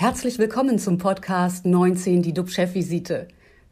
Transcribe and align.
Herzlich 0.00 0.38
willkommen 0.38 0.78
zum 0.78 0.96
Podcast 0.96 1.66
19, 1.66 2.22
die 2.22 2.32
DUB-Chefvisite. 2.32 3.26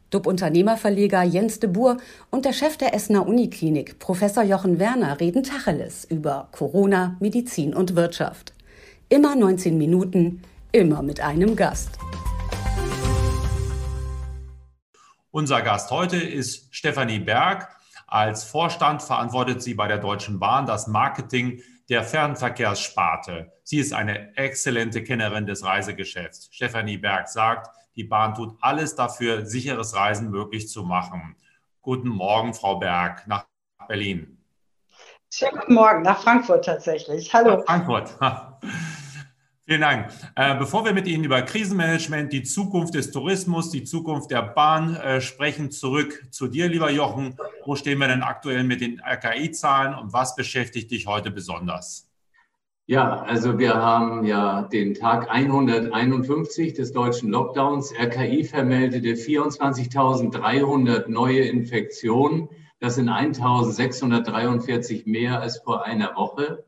DUB-Unternehmerverleger 0.09 1.23
Jens 1.23 1.61
de 1.61 1.69
Boer 1.69 1.95
und 2.31 2.43
der 2.43 2.51
Chef 2.51 2.75
der 2.75 2.93
Essener 2.93 3.25
Uniklinik, 3.25 3.97
Professor 3.99 4.43
Jochen 4.43 4.77
Werner, 4.77 5.21
reden 5.21 5.43
Tacheles 5.43 6.03
über 6.03 6.49
Corona, 6.51 7.15
Medizin 7.21 7.73
und 7.73 7.95
Wirtschaft. 7.95 8.53
Immer 9.07 9.37
19 9.37 9.77
Minuten, 9.77 10.41
immer 10.73 11.01
mit 11.01 11.21
einem 11.21 11.55
Gast. 11.55 11.97
Unser 15.31 15.61
Gast 15.61 15.91
heute 15.91 16.17
ist 16.17 16.67
Stefanie 16.75 17.19
Berg. 17.19 17.69
Als 18.05 18.43
Vorstand 18.43 19.01
verantwortet 19.01 19.63
sie 19.63 19.75
bei 19.75 19.87
der 19.87 19.99
Deutschen 19.99 20.39
Bahn 20.39 20.65
das 20.65 20.87
Marketing 20.87 21.61
der 21.89 22.03
Fernverkehrssparte. 22.03 23.53
Sie 23.63 23.79
ist 23.79 23.93
eine 23.93 24.35
exzellente 24.35 25.03
Kennerin 25.03 25.45
des 25.45 25.63
Reisegeschäfts. 25.63 26.49
Stefanie 26.51 26.97
Berg 26.97 27.29
sagt, 27.29 27.69
die 27.95 28.03
Bahn 28.03 28.35
tut 28.35 28.55
alles 28.61 28.95
dafür, 28.95 29.45
sicheres 29.45 29.95
Reisen 29.95 30.29
möglich 30.29 30.69
zu 30.69 30.83
machen. 30.83 31.35
Guten 31.81 32.09
Morgen, 32.09 32.53
Frau 32.53 32.75
Berg, 32.77 33.25
nach 33.27 33.45
Berlin. 33.87 34.37
Schönen 35.33 35.59
guten 35.59 35.73
Morgen, 35.73 36.01
nach 36.03 36.21
Frankfurt 36.21 36.65
tatsächlich. 36.65 37.33
Hallo. 37.33 37.57
Nach 37.57 37.65
Frankfurt. 37.65 38.17
Vielen 39.69 39.81
Dank. 39.81 40.07
Äh, 40.37 40.55
bevor 40.55 40.85
wir 40.85 40.93
mit 40.93 41.09
Ihnen 41.09 41.25
über 41.25 41.41
Krisenmanagement, 41.41 42.31
die 42.31 42.43
Zukunft 42.43 42.93
des 42.93 43.11
Tourismus, 43.11 43.69
die 43.69 43.83
Zukunft 43.83 44.31
der 44.31 44.41
Bahn 44.41 44.95
äh, 44.95 45.19
sprechen, 45.19 45.71
zurück 45.71 46.25
zu 46.31 46.47
dir, 46.47 46.69
lieber 46.69 46.89
Jochen. 46.89 47.35
Wo 47.65 47.75
stehen 47.75 47.99
wir 47.99 48.07
denn 48.07 48.23
aktuell 48.23 48.63
mit 48.63 48.79
den 48.79 49.01
RKI-Zahlen 49.01 49.93
und 49.93 50.13
was 50.13 50.37
beschäftigt 50.37 50.89
dich 50.91 51.05
heute 51.05 51.31
besonders? 51.31 52.09
Ja, 52.85 53.23
also 53.23 53.59
wir 53.59 53.75
haben 53.75 54.23
ja 54.23 54.61
den 54.61 54.93
Tag 54.93 55.29
151 55.29 56.73
des 56.73 56.93
deutschen 56.93 57.29
Lockdowns. 57.29 57.93
RKI 57.93 58.45
vermeldete 58.45 59.15
24.300 59.15 61.09
neue 61.09 61.41
Infektionen. 61.41 62.47
Das 62.79 62.95
sind 62.95 63.09
1.643 63.09 65.09
mehr 65.09 65.41
als 65.41 65.57
vor 65.57 65.83
einer 65.83 66.15
Woche. 66.15 66.63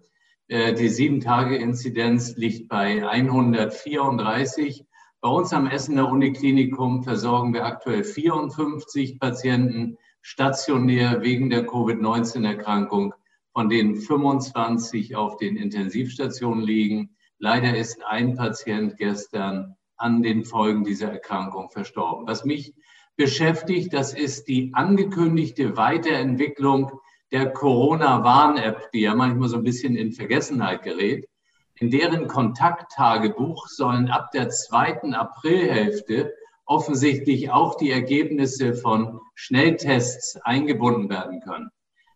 Äh, 0.50 0.74
die 0.74 0.90
Sieben-Tage-Inzidenz 0.90 2.36
liegt 2.36 2.70
bei 2.70 3.08
134. 3.08 4.84
Bei 5.22 5.30
uns 5.30 5.54
am 5.54 5.68
Essener 5.68 6.10
Uniklinikum 6.10 7.04
versorgen 7.04 7.54
wir 7.54 7.66
aktuell 7.66 8.04
54 8.04 9.20
Patienten 9.20 9.98
stationär 10.22 11.22
wegen 11.22 11.52
der 11.52 11.68
Covid-19-Erkrankung, 11.68 13.14
von 13.54 13.70
denen 13.70 13.96
25 13.96 15.16
auf 15.16 15.38
den 15.38 15.56
Intensivstationen 15.56 16.64
liegen. 16.64 17.16
Leider 17.38 17.78
ist 17.78 18.04
ein 18.04 18.36
Patient 18.36 18.98
gestern 18.98 19.76
an 19.98 20.24
den 20.24 20.46
Folgen 20.46 20.84
dieser 20.84 21.12
Erkrankung 21.12 21.70
verstorben. 21.70 22.26
Was 22.28 22.44
mich 22.44 22.74
beschäftigt, 23.16 23.94
das 23.94 24.16
ist 24.16 24.48
die 24.48 24.72
angekündigte 24.74 25.78
Weiterentwicklung 25.78 27.00
der 27.32 27.52
Corona-Warn-App, 27.52 28.92
die 28.92 29.02
ja 29.02 29.16
manchmal 29.16 29.50
so 29.50 29.58
ein 29.58 29.64
bisschen 29.64 29.96
in 29.96 30.12
Vergessenheit 30.12 30.84
gerät, 30.84 31.28
in 31.76 31.90
deren 31.92 32.28
Kontakttagebuch 32.28 33.68
sollen 33.68 34.10
ab 34.10 34.32
der 34.32 34.50
zweiten 34.50 35.14
Aprilhälfte 35.14 36.34
offensichtlich 36.66 37.52
auch 37.52 37.76
die 37.76 37.92
Ergebnisse 37.92 38.74
von 38.74 39.22
Schnelltests 39.34 40.38
eingebunden 40.44 41.10
werden 41.10 41.42
können. 41.42 41.70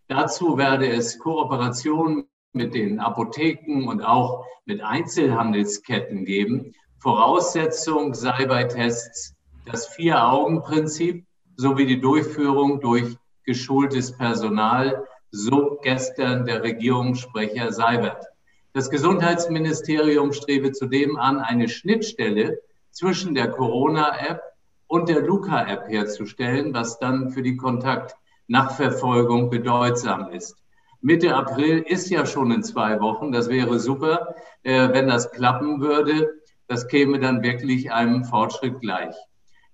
Dazu 0.07 0.57
werde 0.57 0.87
es 0.87 1.17
Kooperationen 1.17 2.25
mit 2.51 2.75
den 2.75 2.99
Apotheken 2.99 3.87
und 3.87 4.01
auch 4.01 4.45
mit 4.65 4.81
Einzelhandelsketten 4.81 6.25
geben. 6.25 6.73
Voraussetzung 6.99 8.13
sei 8.13 8.45
bei 8.45 8.65
Tests 8.65 9.33
das 9.65 9.87
Vier-Augen-Prinzip 9.87 11.25
sowie 11.55 11.85
die 11.85 12.01
Durchführung 12.01 12.79
durch 12.79 13.17
geschultes 13.45 14.15
Personal, 14.15 15.05
so 15.31 15.79
gestern 15.81 16.45
der 16.45 16.63
Regierungssprecher 16.63 17.71
Seibert. 17.71 18.25
Das 18.73 18.89
Gesundheitsministerium 18.89 20.33
strebe 20.33 20.71
zudem 20.71 21.17
an, 21.17 21.39
eine 21.39 21.69
Schnittstelle 21.69 22.59
zwischen 22.91 23.35
der 23.35 23.49
Corona-App 23.49 24.41
und 24.87 25.09
der 25.09 25.21
Luca-App 25.21 25.87
herzustellen, 25.87 26.73
was 26.73 26.99
dann 26.99 27.31
für 27.31 27.41
die 27.41 27.57
Kontaktnachverfolgung 27.57 29.49
bedeutsam 29.49 30.31
ist. 30.31 30.57
Mitte 31.01 31.35
April 31.35 31.79
ist 31.79 32.09
ja 32.09 32.25
schon 32.25 32.51
in 32.51 32.63
zwei 32.63 32.99
Wochen. 33.01 33.31
Das 33.31 33.49
wäre 33.49 33.79
super, 33.79 34.35
äh, 34.63 34.89
wenn 34.93 35.07
das 35.07 35.31
klappen 35.31 35.81
würde. 35.81 36.33
Das 36.67 36.87
käme 36.87 37.19
dann 37.19 37.43
wirklich 37.43 37.91
einem 37.91 38.23
Fortschritt 38.23 38.79
gleich. 38.79 39.13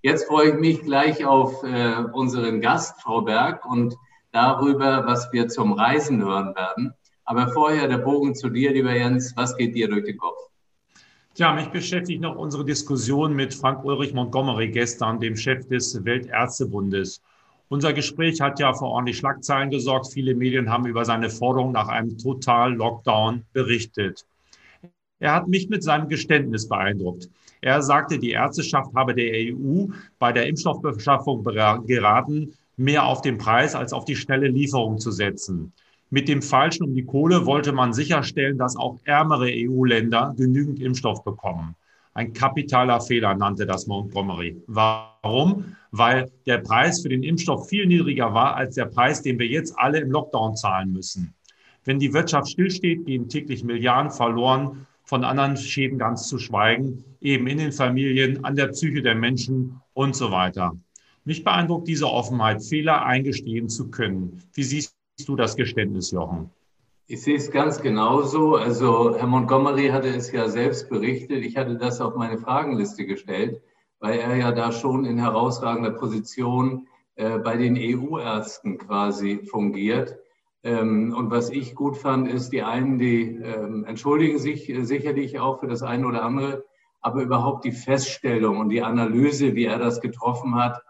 Jetzt 0.02 0.26
freue 0.28 0.50
ich 0.50 0.54
mich 0.58 0.82
gleich 0.82 1.26
auf 1.26 1.62
äh, 1.62 2.04
unseren 2.12 2.60
Gast, 2.62 3.02
Frau 3.02 3.20
Berg, 3.20 3.64
und 3.66 3.96
darüber, 4.32 5.06
was 5.06 5.30
wir 5.32 5.48
zum 5.48 5.72
Reisen 5.72 6.24
hören 6.24 6.54
werden. 6.54 6.94
Aber 7.24 7.48
vorher 7.48 7.86
der 7.86 7.98
Bogen 7.98 8.34
zu 8.34 8.48
dir, 8.48 8.72
lieber 8.72 8.94
Jens. 8.94 9.34
Was 9.36 9.56
geht 9.56 9.74
dir 9.74 9.88
durch 9.88 10.06
den 10.06 10.16
Kopf? 10.16 10.38
Ja, 11.36 11.52
mich 11.52 11.68
beschäftigt 11.68 12.22
noch 12.22 12.36
unsere 12.36 12.64
Diskussion 12.64 13.34
mit 13.34 13.54
Frank 13.54 13.84
Ulrich 13.84 14.14
Montgomery 14.14 14.68
gestern, 14.70 15.20
dem 15.20 15.36
Chef 15.36 15.68
des 15.68 16.04
Weltärztebundes. 16.04 17.20
Unser 17.68 17.92
Gespräch 17.92 18.40
hat 18.40 18.58
ja 18.58 18.72
für 18.72 18.86
ordentlich 18.86 19.18
Schlagzeilen 19.18 19.70
gesorgt. 19.70 20.12
Viele 20.12 20.34
Medien 20.34 20.70
haben 20.70 20.86
über 20.86 21.04
seine 21.04 21.30
Forderung 21.30 21.72
nach 21.72 21.88
einem 21.88 22.18
Total-Lockdown 22.18 23.44
berichtet. 23.52 24.24
Er 25.20 25.34
hat 25.34 25.48
mich 25.48 25.68
mit 25.68 25.82
seinem 25.82 26.08
Geständnis 26.08 26.66
beeindruckt. 26.68 27.28
Er 27.60 27.82
sagte, 27.82 28.18
die 28.18 28.30
Ärzteschaft 28.30 28.94
habe 28.94 29.14
der 29.14 29.54
EU 29.54 29.86
bei 30.18 30.32
der 30.32 30.46
Impfstoffbeschaffung 30.46 31.44
geraten, 31.44 32.54
mehr 32.78 33.04
auf 33.04 33.20
den 33.20 33.36
Preis 33.36 33.74
als 33.74 33.92
auf 33.92 34.06
die 34.06 34.16
schnelle 34.16 34.48
Lieferung 34.48 34.98
zu 34.98 35.10
setzen. 35.10 35.72
Mit 36.08 36.26
dem 36.28 36.40
Falschen 36.40 36.84
um 36.84 36.94
die 36.94 37.04
Kohle 37.04 37.44
wollte 37.44 37.72
man 37.72 37.92
sicherstellen, 37.92 38.56
dass 38.56 38.76
auch 38.76 38.98
ärmere 39.04 39.48
EU-Länder 39.48 40.34
genügend 40.36 40.80
Impfstoff 40.80 41.22
bekommen. 41.22 41.76
Ein 42.14 42.32
kapitaler 42.32 43.00
Fehler 43.00 43.34
nannte 43.34 43.66
das 43.66 43.86
Montgomery. 43.86 44.56
Warum? 44.66 45.76
Weil 45.92 46.30
der 46.46 46.58
Preis 46.58 47.02
für 47.02 47.10
den 47.10 47.22
Impfstoff 47.22 47.68
viel 47.68 47.86
niedriger 47.86 48.32
war 48.32 48.56
als 48.56 48.74
der 48.74 48.86
Preis, 48.86 49.22
den 49.22 49.38
wir 49.38 49.46
jetzt 49.46 49.78
alle 49.78 50.00
im 50.00 50.10
Lockdown 50.10 50.56
zahlen 50.56 50.92
müssen. 50.92 51.34
Wenn 51.84 51.98
die 51.98 52.12
Wirtschaft 52.12 52.48
stillsteht, 52.48 53.04
gehen 53.06 53.28
täglich 53.28 53.62
Milliarden 53.62 54.10
verloren 54.10 54.86
von 55.10 55.24
anderen 55.24 55.56
Schäden 55.56 55.98
ganz 55.98 56.28
zu 56.28 56.38
schweigen, 56.38 57.04
eben 57.20 57.48
in 57.48 57.58
den 57.58 57.72
Familien, 57.72 58.44
an 58.44 58.54
der 58.54 58.68
Psyche 58.68 59.02
der 59.02 59.16
Menschen 59.16 59.80
und 59.92 60.14
so 60.14 60.30
weiter. 60.30 60.76
Mich 61.24 61.42
beeindruckt 61.42 61.88
diese 61.88 62.06
Offenheit, 62.06 62.62
Fehler 62.62 63.04
eingestehen 63.04 63.68
zu 63.68 63.90
können. 63.90 64.40
Wie 64.54 64.62
siehst 64.62 64.94
du 65.26 65.34
das 65.34 65.56
Geständnis, 65.56 66.12
Jochen? 66.12 66.50
Ich 67.08 67.22
sehe 67.22 67.36
es 67.36 67.50
ganz 67.50 67.82
genauso. 67.82 68.54
Also 68.54 69.18
Herr 69.18 69.26
Montgomery 69.26 69.88
hatte 69.88 70.06
es 70.06 70.30
ja 70.30 70.48
selbst 70.48 70.88
berichtet. 70.88 71.44
Ich 71.44 71.56
hatte 71.56 71.76
das 71.76 72.00
auf 72.00 72.14
meine 72.14 72.38
Fragenliste 72.38 73.04
gestellt, 73.04 73.60
weil 73.98 74.20
er 74.20 74.36
ja 74.36 74.52
da 74.52 74.70
schon 74.70 75.04
in 75.04 75.18
herausragender 75.18 75.90
Position 75.90 76.86
äh, 77.16 77.36
bei 77.38 77.56
den 77.56 77.76
EU-Ärzten 77.76 78.78
quasi 78.78 79.40
fungiert. 79.44 80.16
Ähm, 80.62 81.14
und 81.16 81.30
was 81.30 81.50
ich 81.50 81.74
gut 81.74 81.96
fand, 81.96 82.28
ist, 82.28 82.50
die 82.50 82.62
einen, 82.62 82.98
die 82.98 83.36
ähm, 83.36 83.84
entschuldigen 83.84 84.38
sich 84.38 84.68
äh, 84.68 84.84
sicherlich 84.84 85.38
auch 85.38 85.60
für 85.60 85.66
das 85.66 85.82
eine 85.82 86.06
oder 86.06 86.22
andere, 86.22 86.64
aber 87.00 87.22
überhaupt 87.22 87.64
die 87.64 87.72
Feststellung 87.72 88.58
und 88.58 88.68
die 88.68 88.82
Analyse, 88.82 89.54
wie 89.54 89.64
er 89.64 89.78
das 89.78 90.00
getroffen 90.00 90.56
hat, 90.56 90.82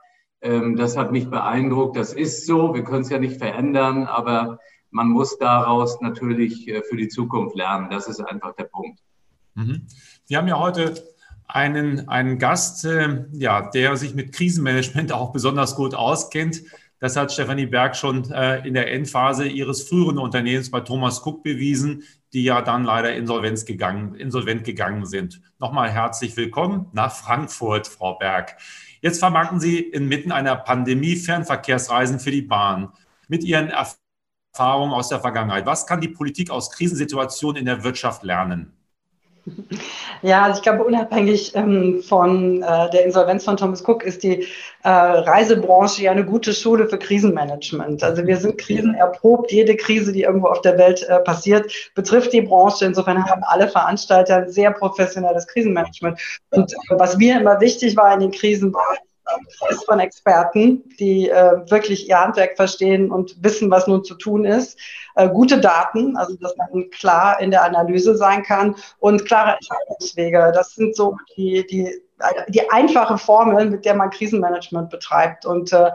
ähm, 0.43 0.77
das 0.77 0.97
hat 0.97 1.13
mich 1.13 1.31
beeindruckt. 1.31 1.97
Das 1.97 2.13
ist 2.13 2.47
so, 2.47 2.75
wir 2.75 2.83
können 2.83 3.03
es 3.03 3.11
ja 3.11 3.19
nicht 3.19 3.39
verändern, 3.39 4.05
aber 4.05 4.59
man 4.91 5.09
muss 5.09 5.39
daraus 5.39 6.01
natürlich 6.01 6.67
äh, 6.69 6.83
für 6.83 6.97
die 6.97 7.09
Zukunft 7.09 7.57
lernen. 7.57 7.91
Das 7.91 8.09
ist 8.09 8.21
einfach 8.21 8.55
der 8.57 8.65
Punkt. 8.65 8.99
Mhm. 9.55 9.87
Wir 10.27 10.39
haben 10.39 10.49
ja 10.49 10.59
heute 10.59 10.95
einen, 11.47 12.09
einen 12.09 12.39
Gast, 12.39 12.85
äh, 12.85 13.25
ja, 13.33 13.71
der 13.71 13.97
sich 13.97 14.15
mit 14.15 14.33
Krisenmanagement 14.33 15.13
auch 15.13 15.33
besonders 15.33 15.77
gut 15.77 15.95
auskennt. 15.95 16.63
Das 17.01 17.17
hat 17.17 17.33
Stefanie 17.33 17.65
Berg 17.65 17.97
schon 17.97 18.31
äh, 18.31 18.59
in 18.59 18.75
der 18.75 18.93
Endphase 18.93 19.49
ihres 19.49 19.89
früheren 19.89 20.19
Unternehmens 20.19 20.71
bei 20.71 20.81
Thomas 20.81 21.25
Cook 21.25 21.43
bewiesen, 21.43 22.03
die 22.35 22.45
ja 22.45 22.61
dann 22.61 22.85
leider 22.85 23.15
insolvenz 23.15 23.65
gegangen, 23.65 24.15
insolvent 24.17 24.65
gegangen 24.65 25.07
sind. 25.07 25.41
Nochmal 25.59 25.91
herzlich 25.91 26.37
willkommen 26.37 26.89
nach 26.93 27.15
Frankfurt, 27.15 27.89
Frau 27.89 28.19
Berg. 28.19 28.59
Jetzt 29.01 29.19
vermarkten 29.19 29.61
Sie 29.61 29.79
inmitten 29.79 30.31
einer 30.31 30.57
Pandemie 30.57 31.17
Fernverkehrsreisen 31.17 32.21
für 32.21 32.33
die 32.33 32.43
Bahn. 32.43 32.93
Mit 33.29 33.45
Ihren 33.45 33.71
Erfahrungen 33.71 34.93
aus 34.93 35.09
der 35.09 35.21
Vergangenheit, 35.21 35.65
was 35.65 35.87
kann 35.87 36.03
die 36.03 36.09
Politik 36.09 36.51
aus 36.51 36.71
Krisensituationen 36.71 37.57
in 37.57 37.65
der 37.65 37.83
Wirtschaft 37.83 38.25
lernen? 38.25 38.77
Ja, 40.23 40.43
also 40.43 40.59
ich 40.59 40.63
glaube, 40.63 40.85
unabhängig 40.85 41.55
ähm, 41.55 42.03
von 42.03 42.63
äh, 42.63 42.91
der 42.91 43.05
Insolvenz 43.05 43.45
von 43.45 43.57
Thomas 43.57 43.87
Cook 43.87 44.05
ist 44.05 44.23
die 44.23 44.47
äh, 44.83 44.89
Reisebranche 44.89 46.03
ja 46.03 46.11
eine 46.11 46.25
gute 46.25 46.53
Schule 46.53 46.89
für 46.89 46.99
Krisenmanagement. 46.99 48.03
Also 48.03 48.27
wir 48.27 48.37
sind 48.37 48.59
krisenerprobt. 48.59 49.53
Jede 49.53 49.77
Krise, 49.77 50.13
die 50.13 50.23
irgendwo 50.23 50.49
auf 50.49 50.61
der 50.61 50.79
Welt 50.79 51.03
äh, 51.09 51.21
passiert, 51.21 51.73
betrifft 51.95 52.33
die 52.33 52.43
Branche. 52.43 52.85
Insofern 52.85 53.25
haben 53.25 53.43
alle 53.45 53.69
Veranstalter 53.69 54.37
ein 54.37 54.51
sehr 54.51 54.71
professionelles 54.73 55.47
Krisenmanagement. 55.47 56.19
Und 56.51 56.73
äh, 56.73 56.77
was 56.91 57.17
mir 57.17 57.41
immer 57.41 57.61
wichtig 57.61 57.97
war 57.97 58.13
in 58.15 58.21
den 58.21 58.31
Krisen, 58.31 58.73
war 58.73 58.97
ist 59.71 59.85
von 59.85 60.01
Experten, 60.01 60.83
die 60.99 61.29
äh, 61.29 61.71
wirklich 61.71 62.09
ihr 62.09 62.21
Handwerk 62.21 62.57
verstehen 62.57 63.11
und 63.11 63.43
wissen, 63.43 63.71
was 63.71 63.87
nun 63.87 64.05
zu 64.05 64.15
tun 64.15 64.45
ist. 64.45 64.79
Äh, 65.17 65.29
gute 65.29 65.61
Daten, 65.61 66.17
also 66.17 66.37
dass 66.37 66.57
man 66.57 66.91
klar 66.91 67.41
in 67.41 67.51
der 67.51 67.65
Analyse 67.65 68.17
sein 68.17 68.43
kann 68.43 68.75
und 68.99 69.25
klare 69.27 69.55
Entscheidungswege. 69.55 70.53
Das 70.55 70.75
sind 70.75 70.97
so 70.97 71.17
die, 71.37 71.67
die, 71.67 71.91
die 72.49 72.71
einfache 72.71 73.19
Formel, 73.19 73.71
mit 73.71 73.85
der 73.85 73.95
man 73.95 74.11
Krisenmanagement 74.11 74.91
betreibt. 74.91 75.47
Und 75.47 75.73
äh, 75.73 75.91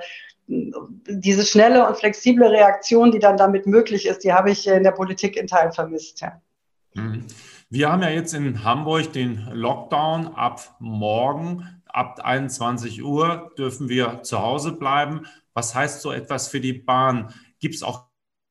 diese 0.48 1.46
schnelle 1.46 1.88
und 1.88 1.98
flexible 1.98 2.48
Reaktion, 2.48 3.12
die 3.12 3.20
dann 3.20 3.38
damit 3.38 3.66
möglich 3.66 4.06
ist, 4.06 4.24
die 4.24 4.34
habe 4.34 4.52
ich 4.52 4.68
in 4.68 4.84
der 4.84 4.92
Politik 4.92 5.38
in 5.38 5.48
Teilen 5.48 5.72
vermisst. 5.72 6.22
Ja. 6.22 6.42
Mhm. 6.94 7.26
Wir 7.70 7.92
haben 7.92 8.04
ja 8.04 8.10
jetzt 8.10 8.34
in 8.34 8.64
Hamburg 8.64 9.12
den 9.12 9.50
Lockdown 9.52 10.28
ab 10.36 10.76
morgen 10.80 11.75
ab 11.96 12.20
21 12.24 13.04
Uhr 13.04 13.52
dürfen 13.58 13.88
wir 13.88 14.22
zu 14.24 14.40
Hause 14.40 14.74
bleiben. 14.74 15.26
Was 15.54 15.74
heißt 15.74 16.02
so 16.02 16.12
etwas 16.12 16.50
für 16.50 16.60
die 16.60 16.74
Bahn? 16.74 17.34
Gibt 17.60 17.76
es 17.76 17.84
auch 17.84 18.08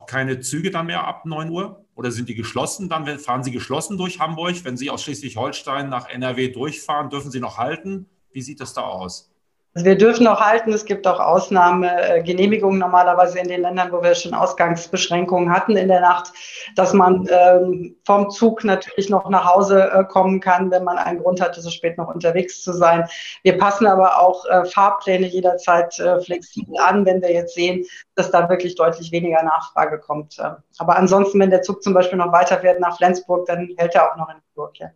keine 0.06 0.40
Züge 0.40 0.70
dann 0.70 0.86
mehr 0.86 1.06
ab 1.06 1.26
9 1.26 1.50
Uhr? 1.50 1.84
Oder 1.94 2.10
sind 2.10 2.28
die 2.28 2.34
geschlossen? 2.34 2.88
Dann 2.88 3.18
fahren 3.18 3.44
Sie 3.44 3.52
geschlossen 3.52 3.98
durch 3.98 4.18
Hamburg. 4.18 4.64
Wenn 4.64 4.76
Sie 4.76 4.90
aus 4.90 5.02
Schleswig-Holstein 5.02 5.90
nach 5.90 6.08
NRW 6.08 6.48
durchfahren, 6.48 7.10
dürfen 7.10 7.30
Sie 7.30 7.40
noch 7.40 7.58
halten? 7.58 8.08
Wie 8.32 8.42
sieht 8.42 8.60
das 8.60 8.72
da 8.72 8.82
aus? 8.82 9.33
Also 9.74 9.86
wir 9.86 9.98
dürfen 9.98 10.26
auch 10.28 10.40
halten. 10.40 10.72
Es 10.72 10.84
gibt 10.84 11.04
auch 11.04 11.18
Ausnahmegenehmigungen 11.18 12.78
normalerweise 12.78 13.40
in 13.40 13.48
den 13.48 13.62
Ländern, 13.62 13.90
wo 13.90 14.02
wir 14.02 14.14
schon 14.14 14.32
Ausgangsbeschränkungen 14.32 15.52
hatten 15.52 15.76
in 15.76 15.88
der 15.88 16.00
Nacht, 16.00 16.32
dass 16.76 16.92
man 16.92 17.28
ähm, 17.28 17.96
vom 18.04 18.30
Zug 18.30 18.62
natürlich 18.62 19.10
noch 19.10 19.28
nach 19.28 19.52
Hause 19.52 19.90
äh, 19.90 20.04
kommen 20.04 20.38
kann, 20.38 20.70
wenn 20.70 20.84
man 20.84 20.96
einen 20.96 21.18
Grund 21.18 21.40
hatte, 21.40 21.60
so 21.60 21.70
spät 21.70 21.98
noch 21.98 22.06
unterwegs 22.06 22.62
zu 22.62 22.72
sein. 22.72 23.08
Wir 23.42 23.58
passen 23.58 23.88
aber 23.88 24.20
auch 24.20 24.44
äh, 24.46 24.64
Fahrpläne 24.64 25.26
jederzeit 25.26 25.98
äh, 25.98 26.20
flexibel 26.20 26.78
an, 26.78 27.04
wenn 27.04 27.20
wir 27.20 27.32
jetzt 27.32 27.54
sehen, 27.54 27.84
dass 28.14 28.30
da 28.30 28.48
wirklich 28.48 28.76
deutlich 28.76 29.10
weniger 29.10 29.42
Nachfrage 29.42 29.98
kommt. 29.98 30.38
aber 30.78 30.96
ansonsten, 30.96 31.40
wenn 31.40 31.50
der 31.50 31.62
Zug 31.62 31.82
zum 31.82 31.94
Beispiel 31.94 32.18
noch 32.18 32.32
weiterfährt 32.32 32.78
nach 32.78 32.96
Flensburg, 32.96 33.46
dann 33.46 33.70
hält 33.76 33.96
er 33.96 34.12
auch 34.12 34.16
noch 34.16 34.28
in 34.28 34.36
Hamburg. 34.36 34.78
Ja. 34.78 34.90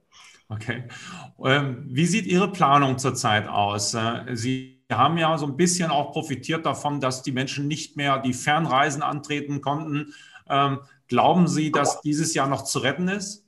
Okay. 0.49 0.85
Ähm, 1.45 1.85
wie 1.89 2.07
sieht 2.07 2.27
Ihre 2.27 2.51
Planung 2.51 2.99
zurzeit 2.99 3.49
aus? 3.49 3.93
Äh, 3.95 4.25
Sie 4.35 4.83
haben 4.91 5.19
ja 5.19 5.37
so 5.37 5.47
ein 5.47 5.57
bisschen 5.57 5.91
auch 5.91 6.13
profitiert 6.13 6.65
davon, 6.65 7.01
dass 7.01 7.23
die 7.23 7.33
Menschen 7.33 7.69
nicht 7.69 7.97
mehr 7.97 8.19
die 8.19 8.33
Fernreisen 8.33 9.03
antreten 9.03 9.61
konnten. 9.61 10.15
Ähm, 10.49 10.79
glauben 11.07 11.49
Sie, 11.49 11.71
dass 11.71 12.01
dieses 12.01 12.33
Jahr 12.33 12.49
noch 12.49 12.65
zu 12.65 12.79
retten 12.79 13.09
ist? 13.09 13.45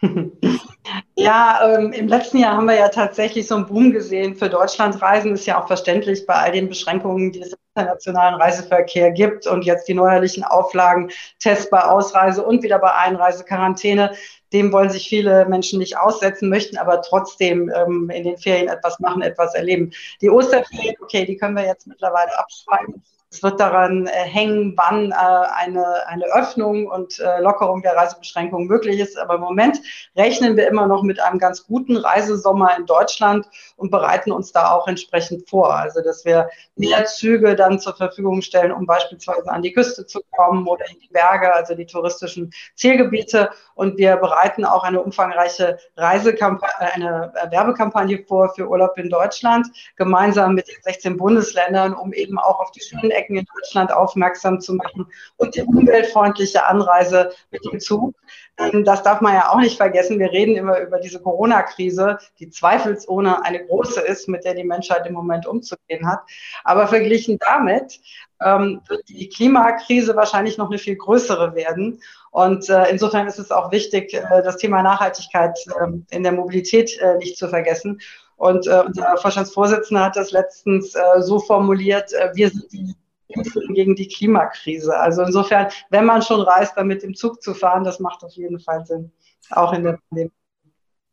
Ja, 1.16 1.60
ähm, 1.64 1.92
im 1.92 2.08
letzten 2.08 2.38
Jahr 2.38 2.56
haben 2.56 2.66
wir 2.66 2.76
ja 2.76 2.88
tatsächlich 2.88 3.46
so 3.46 3.56
einen 3.56 3.66
Boom 3.66 3.92
gesehen 3.92 4.36
für 4.36 4.48
Deutschlandreisen. 4.48 5.34
Ist 5.34 5.46
ja 5.46 5.60
auch 5.60 5.66
verständlich 5.66 6.26
bei 6.26 6.34
all 6.34 6.52
den 6.52 6.68
Beschränkungen, 6.68 7.32
die 7.32 7.42
es 7.42 7.52
im 7.52 7.58
internationalen 7.74 8.40
Reiseverkehr 8.40 9.10
gibt 9.10 9.46
und 9.46 9.64
jetzt 9.64 9.88
die 9.88 9.94
neuerlichen 9.94 10.44
Auflagen, 10.44 11.10
Test 11.38 11.70
bei 11.70 11.82
Ausreise 11.82 12.44
und 12.44 12.62
wieder 12.62 12.78
bei 12.78 12.92
Einreise, 12.92 13.44
Quarantäne. 13.44 14.14
Dem 14.52 14.72
wollen 14.72 14.90
sich 14.90 15.08
viele 15.08 15.44
Menschen 15.46 15.78
nicht 15.78 15.98
aussetzen, 15.98 16.48
möchten 16.48 16.78
aber 16.78 17.02
trotzdem 17.02 17.70
ähm, 17.74 18.08
in 18.10 18.24
den 18.24 18.38
Ferien 18.38 18.68
etwas 18.68 18.98
machen, 18.98 19.22
etwas 19.22 19.54
erleben. 19.54 19.90
Die 20.22 20.30
Osterferien, 20.30 20.96
okay, 21.02 21.26
die 21.26 21.36
können 21.36 21.56
wir 21.56 21.66
jetzt 21.66 21.86
mittlerweile 21.86 22.38
abschreiben. 22.38 23.02
Es 23.30 23.42
wird 23.42 23.60
daran 23.60 24.06
äh, 24.06 24.10
hängen, 24.10 24.72
wann 24.78 25.12
äh, 25.12 25.14
eine, 25.14 26.06
eine 26.06 26.24
Öffnung 26.34 26.86
und 26.86 27.18
äh, 27.18 27.40
Lockerung 27.40 27.82
der 27.82 27.94
Reisebeschränkungen 27.94 28.66
möglich 28.66 28.98
ist. 28.98 29.18
Aber 29.18 29.34
im 29.34 29.42
Moment 29.42 29.78
rechnen 30.16 30.56
wir 30.56 30.66
immer 30.66 30.86
noch 30.86 31.02
mit 31.02 31.20
einem 31.20 31.38
ganz 31.38 31.66
guten 31.66 31.98
Reisesommer 31.98 32.74
in 32.78 32.86
Deutschland 32.86 33.46
und 33.76 33.90
bereiten 33.90 34.32
uns 34.32 34.52
da 34.52 34.72
auch 34.72 34.88
entsprechend 34.88 35.46
vor. 35.46 35.74
Also, 35.74 36.00
dass 36.00 36.24
wir 36.24 36.48
mehr 36.76 37.04
Züge 37.04 37.54
dann 37.54 37.78
zur 37.78 37.94
Verfügung 37.94 38.40
stellen, 38.40 38.72
um 38.72 38.86
beispielsweise 38.86 39.50
an 39.50 39.60
die 39.60 39.74
Küste 39.74 40.06
zu 40.06 40.20
kommen 40.30 40.66
oder 40.66 40.88
in 40.88 40.98
die 40.98 41.08
Berge, 41.08 41.54
also 41.54 41.74
die 41.74 41.86
touristischen 41.86 42.50
Zielgebiete. 42.76 43.50
Und 43.74 43.98
wir 43.98 44.16
bereiten 44.16 44.64
auch 44.64 44.84
eine 44.84 45.02
umfangreiche 45.02 45.78
Reisekampagne, 45.98 46.94
eine 46.94 47.34
Werbekampagne 47.50 48.24
vor 48.26 48.54
für 48.54 48.66
Urlaub 48.66 48.96
in 48.96 49.10
Deutschland, 49.10 49.66
gemeinsam 49.96 50.54
mit 50.54 50.66
den 50.68 50.82
16 50.82 51.18
Bundesländern, 51.18 51.92
um 51.92 52.14
eben 52.14 52.38
auch 52.38 52.58
auf 52.60 52.70
die 52.70 52.80
schönen 52.80 53.17
Ecken 53.18 53.36
in 53.36 53.46
Deutschland 53.54 53.92
aufmerksam 53.92 54.60
zu 54.60 54.74
machen 54.74 55.06
und 55.36 55.54
die 55.54 55.62
umweltfreundliche 55.62 56.64
Anreise 56.64 57.32
mit 57.50 57.64
dem 57.64 57.80
Zug. 57.80 58.14
Das 58.84 59.02
darf 59.02 59.20
man 59.20 59.34
ja 59.34 59.50
auch 59.50 59.58
nicht 59.58 59.76
vergessen. 59.76 60.18
Wir 60.18 60.32
reden 60.32 60.56
immer 60.56 60.80
über 60.80 60.98
diese 60.98 61.20
Corona-Krise, 61.20 62.18
die 62.40 62.50
zweifelsohne 62.50 63.44
eine 63.44 63.64
große 63.64 64.00
ist, 64.00 64.28
mit 64.28 64.44
der 64.44 64.54
die 64.54 64.64
Menschheit 64.64 65.06
im 65.06 65.14
Moment 65.14 65.46
umzugehen 65.46 66.10
hat. 66.10 66.20
Aber 66.64 66.88
verglichen 66.88 67.38
damit 67.38 68.00
ähm, 68.44 68.80
wird 68.88 69.08
die 69.08 69.28
Klimakrise 69.28 70.16
wahrscheinlich 70.16 70.58
noch 70.58 70.68
eine 70.68 70.78
viel 70.78 70.96
größere 70.96 71.54
werden. 71.54 72.00
Und 72.30 72.68
äh, 72.68 72.90
insofern 72.90 73.26
ist 73.26 73.38
es 73.38 73.50
auch 73.50 73.72
wichtig, 73.72 74.14
äh, 74.14 74.42
das 74.42 74.56
Thema 74.56 74.82
Nachhaltigkeit 74.82 75.58
äh, 75.68 76.14
in 76.14 76.22
der 76.22 76.32
Mobilität 76.32 76.98
äh, 76.98 77.16
nicht 77.16 77.36
zu 77.36 77.48
vergessen. 77.48 78.00
Und 78.36 78.68
unser 78.68 79.16
Vorstandsvorsitzender 79.16 80.04
hat 80.04 80.14
das 80.14 80.30
letztens 80.30 80.96
so 81.18 81.40
formuliert, 81.40 82.12
wir 82.34 82.50
sind 82.50 82.72
die 82.72 82.94
Gegen 83.74 83.94
die 83.94 84.08
Klimakrise. 84.08 84.96
Also 84.98 85.22
insofern, 85.22 85.68
wenn 85.90 86.06
man 86.06 86.22
schon 86.22 86.40
reist, 86.40 86.76
dann 86.76 86.86
mit 86.86 87.02
dem 87.02 87.14
Zug 87.14 87.42
zu 87.42 87.54
fahren, 87.54 87.84
das 87.84 88.00
macht 88.00 88.24
auf 88.24 88.32
jeden 88.32 88.58
Fall 88.58 88.86
Sinn, 88.86 89.12
auch 89.50 89.72
in 89.72 89.82
der 89.84 89.98
Pandemie. 90.08 90.32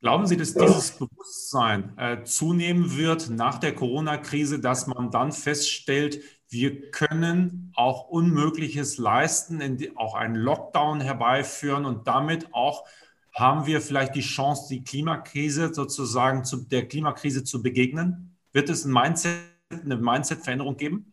Glauben 0.02 0.28
Sie, 0.28 0.38
dass 0.38 0.54
dieses 0.54 0.92
Bewusstsein 0.92 1.98
äh, 1.98 2.24
zunehmen 2.24 2.96
wird 2.96 3.30
nach 3.32 3.58
der 3.58 3.74
Corona-Krise, 3.74 4.60
dass 4.60 4.86
man 4.86 5.10
dann 5.10 5.32
feststellt, 5.32 6.22
wir 6.48 6.92
können 6.92 7.72
auch 7.76 8.08
Unmögliches 8.10 8.98
leisten, 8.98 9.80
auch 9.96 10.14
einen 10.14 10.36
Lockdown 10.36 11.02
herbeiführen 11.02 11.86
und 11.86 12.08
damit 12.08 12.54
auch 12.54 12.86
haben 13.34 13.66
wir 13.66 13.82
vielleicht 13.82 14.16
die 14.16 14.22
Chance, 14.22 14.68
die 14.70 14.84
Klimakrise 14.84 15.74
sozusagen 15.74 16.46
zu 16.46 16.58
der 16.58 16.88
Klimakrise 16.88 17.44
zu 17.44 17.62
begegnen? 17.62 18.38
Wird 18.54 18.70
es 18.70 18.86
ein 18.86 18.94
Mindset, 18.94 19.42
eine 19.72 19.98
Mindset-Veränderung 19.98 20.78
geben? 20.78 21.12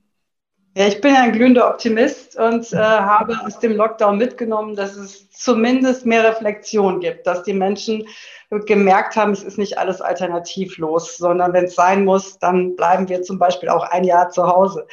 Ja, 0.75 0.87
ich 0.87 1.03
bin 1.03 1.15
ein 1.15 1.33
glühender 1.33 1.69
Optimist 1.69 2.39
und 2.39 2.73
äh, 2.73 2.77
habe 2.77 3.39
aus 3.45 3.59
dem 3.59 3.77
Lockdown 3.77 4.17
mitgenommen, 4.17 4.75
dass 4.75 4.97
es 4.97 5.29
zumindest 5.31 6.07
mehr 6.07 6.25
Reflexion 6.25 7.01
gibt, 7.01 7.27
dass 7.27 7.43
die 7.43 7.53
Menschen 7.53 8.07
gemerkt 8.61 9.17
haben, 9.17 9.33
es 9.33 9.43
ist 9.43 9.59
nicht 9.59 9.77
alles 9.77 10.01
alternativlos, 10.01 11.17
sondern 11.19 11.53
wenn 11.53 11.65
es 11.67 11.75
sein 11.75 12.05
muss, 12.05 12.39
dann 12.39 12.75
bleiben 12.77 13.09
wir 13.09 13.23
zum 13.23 13.39
Beispiel 13.39 13.69
auch 13.69 13.85
ein 13.85 14.05
Jahr 14.05 14.31
zu 14.31 14.47
Hause. 14.47 14.87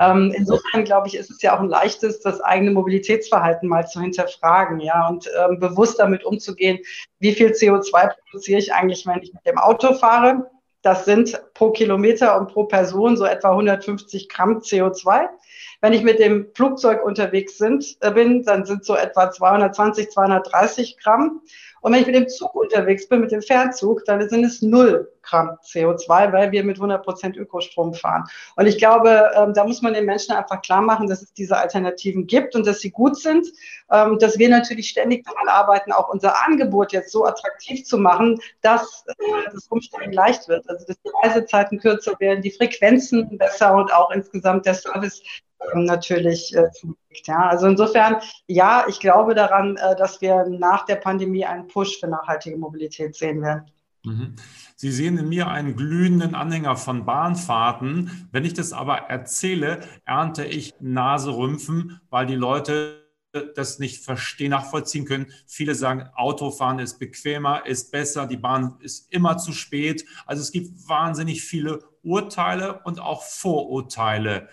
Ähm, 0.00 0.32
insofern 0.34 0.84
glaube 0.84 1.08
ich, 1.08 1.16
ist 1.16 1.30
es 1.30 1.42
ja 1.42 1.54
auch 1.54 1.60
ein 1.60 1.68
leichtes, 1.68 2.20
das 2.20 2.40
eigene 2.40 2.70
Mobilitätsverhalten 2.70 3.68
mal 3.68 3.86
zu 3.86 4.00
hinterfragen, 4.00 4.80
ja, 4.80 5.08
und 5.08 5.28
ähm, 5.38 5.58
bewusst 5.58 5.98
damit 5.98 6.24
umzugehen, 6.24 6.78
wie 7.18 7.32
viel 7.32 7.48
CO2 7.48 8.12
produziere 8.22 8.58
ich 8.58 8.72
eigentlich, 8.72 9.06
wenn 9.06 9.22
ich 9.22 9.32
mit 9.32 9.46
dem 9.46 9.58
Auto 9.58 9.94
fahre 9.94 10.50
das 10.82 11.04
sind 11.04 11.40
pro 11.54 11.70
Kilometer 11.70 12.38
und 12.38 12.48
pro 12.48 12.64
Person 12.64 13.16
so 13.16 13.24
etwa 13.24 13.50
150 13.50 14.28
Gramm 14.28 14.58
CO2. 14.58 15.28
Wenn 15.80 15.92
ich 15.92 16.02
mit 16.02 16.18
dem 16.18 16.48
Flugzeug 16.54 17.04
unterwegs 17.04 17.58
sind, 17.58 17.96
äh, 18.00 18.10
bin, 18.10 18.42
dann 18.44 18.64
sind 18.64 18.84
so 18.84 18.96
etwa 18.96 19.30
220, 19.30 20.10
230 20.10 20.98
Gramm. 20.98 21.42
Und 21.86 21.92
wenn 21.92 22.00
ich 22.00 22.06
mit 22.06 22.16
dem 22.16 22.28
Zug 22.28 22.52
unterwegs 22.56 23.08
bin, 23.08 23.20
mit 23.20 23.30
dem 23.30 23.42
Fernzug, 23.42 24.04
dann 24.06 24.28
sind 24.28 24.42
es 24.42 24.60
null 24.60 25.08
Gramm 25.22 25.56
CO2, 25.62 26.32
weil 26.32 26.50
wir 26.50 26.64
mit 26.64 26.78
100 26.78 27.00
Prozent 27.04 27.36
Ökostrom 27.36 27.94
fahren. 27.94 28.24
Und 28.56 28.66
ich 28.66 28.76
glaube, 28.76 29.30
ähm, 29.36 29.54
da 29.54 29.64
muss 29.64 29.82
man 29.82 29.94
den 29.94 30.04
Menschen 30.04 30.34
einfach 30.34 30.62
klar 30.62 30.82
machen, 30.82 31.06
dass 31.06 31.22
es 31.22 31.32
diese 31.32 31.56
Alternativen 31.56 32.26
gibt 32.26 32.56
und 32.56 32.66
dass 32.66 32.80
sie 32.80 32.90
gut 32.90 33.16
sind, 33.16 33.46
ähm, 33.92 34.18
dass 34.18 34.36
wir 34.36 34.48
natürlich 34.48 34.88
ständig 34.88 35.24
daran 35.26 35.46
arbeiten, 35.46 35.92
auch 35.92 36.08
unser 36.08 36.44
Angebot 36.44 36.90
jetzt 36.92 37.12
so 37.12 37.24
attraktiv 37.24 37.84
zu 37.84 37.98
machen, 37.98 38.40
dass 38.62 39.04
äh, 39.06 39.12
das 39.52 39.68
Umsteigen 39.68 40.12
leicht 40.12 40.48
wird. 40.48 40.68
Also, 40.68 40.86
dass 40.88 40.96
die 41.00 41.10
Reisezeiten 41.22 41.78
kürzer 41.78 42.18
werden, 42.18 42.42
die 42.42 42.50
Frequenzen 42.50 43.38
besser 43.38 43.72
und 43.76 43.94
auch 43.94 44.10
insgesamt 44.10 44.66
der 44.66 44.74
Service 44.74 45.22
natürlich 45.74 46.54
äh. 46.54 46.68
Ja. 47.24 47.48
Also 47.48 47.66
insofern, 47.66 48.16
ja, 48.46 48.84
ich 48.88 49.00
glaube 49.00 49.34
daran, 49.34 49.76
äh, 49.76 49.96
dass 49.96 50.20
wir 50.20 50.46
nach 50.48 50.84
der 50.84 50.96
Pandemie 50.96 51.46
einen 51.46 51.66
Push 51.66 51.98
für 51.98 52.08
nachhaltige 52.08 52.56
Mobilität 52.56 53.14
sehen 53.14 53.42
werden. 53.42 53.70
Mhm. 54.04 54.36
Sie 54.76 54.92
sehen 54.92 55.16
in 55.18 55.28
mir 55.28 55.48
einen 55.48 55.74
glühenden 55.76 56.34
Anhänger 56.34 56.76
von 56.76 57.06
Bahnfahrten. 57.06 58.28
Wenn 58.30 58.44
ich 58.44 58.54
das 58.54 58.72
aber 58.72 58.96
erzähle, 59.08 59.80
ernte 60.04 60.44
ich 60.44 60.74
Naserümpfen, 60.80 62.00
weil 62.10 62.26
die 62.26 62.34
Leute 62.34 63.02
das 63.54 63.78
nicht 63.78 64.02
verstehen, 64.02 64.50
nachvollziehen 64.50 65.04
können. 65.04 65.26
Viele 65.46 65.74
sagen, 65.74 66.08
Autofahren 66.14 66.78
ist 66.78 66.98
bequemer, 66.98 67.66
ist 67.66 67.90
besser, 67.90 68.26
die 68.26 68.38
Bahn 68.38 68.76
ist 68.80 69.12
immer 69.12 69.36
zu 69.36 69.52
spät. 69.52 70.06
Also 70.24 70.42
es 70.42 70.52
gibt 70.52 70.88
wahnsinnig 70.88 71.42
viele 71.42 71.80
Urteile 72.02 72.80
und 72.84 73.00
auch 73.00 73.22
Vorurteile. 73.22 74.48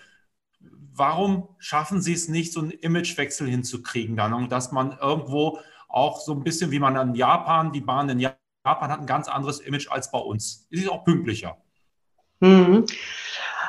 Warum 0.96 1.48
schaffen 1.58 2.00
Sie 2.00 2.12
es 2.12 2.28
nicht, 2.28 2.52
so 2.52 2.60
einen 2.60 2.70
Imagewechsel 2.70 3.48
hinzukriegen 3.48 4.16
dann 4.16 4.32
und 4.32 4.52
dass 4.52 4.70
man 4.70 4.96
irgendwo 4.98 5.58
auch 5.88 6.20
so 6.20 6.32
ein 6.32 6.44
bisschen 6.44 6.70
wie 6.70 6.78
man 6.78 6.96
in 6.96 7.14
Japan, 7.14 7.72
die 7.72 7.80
Bahn 7.80 8.08
in 8.08 8.20
Japan 8.20 8.90
hat 8.90 9.00
ein 9.00 9.06
ganz 9.06 9.28
anderes 9.28 9.60
Image 9.60 9.88
als 9.90 10.10
bei 10.10 10.18
uns. 10.18 10.66
Sie 10.70 10.82
ist 10.82 10.88
auch 10.88 11.04
pünktlicher. 11.04 11.56
Mhm. 12.40 12.86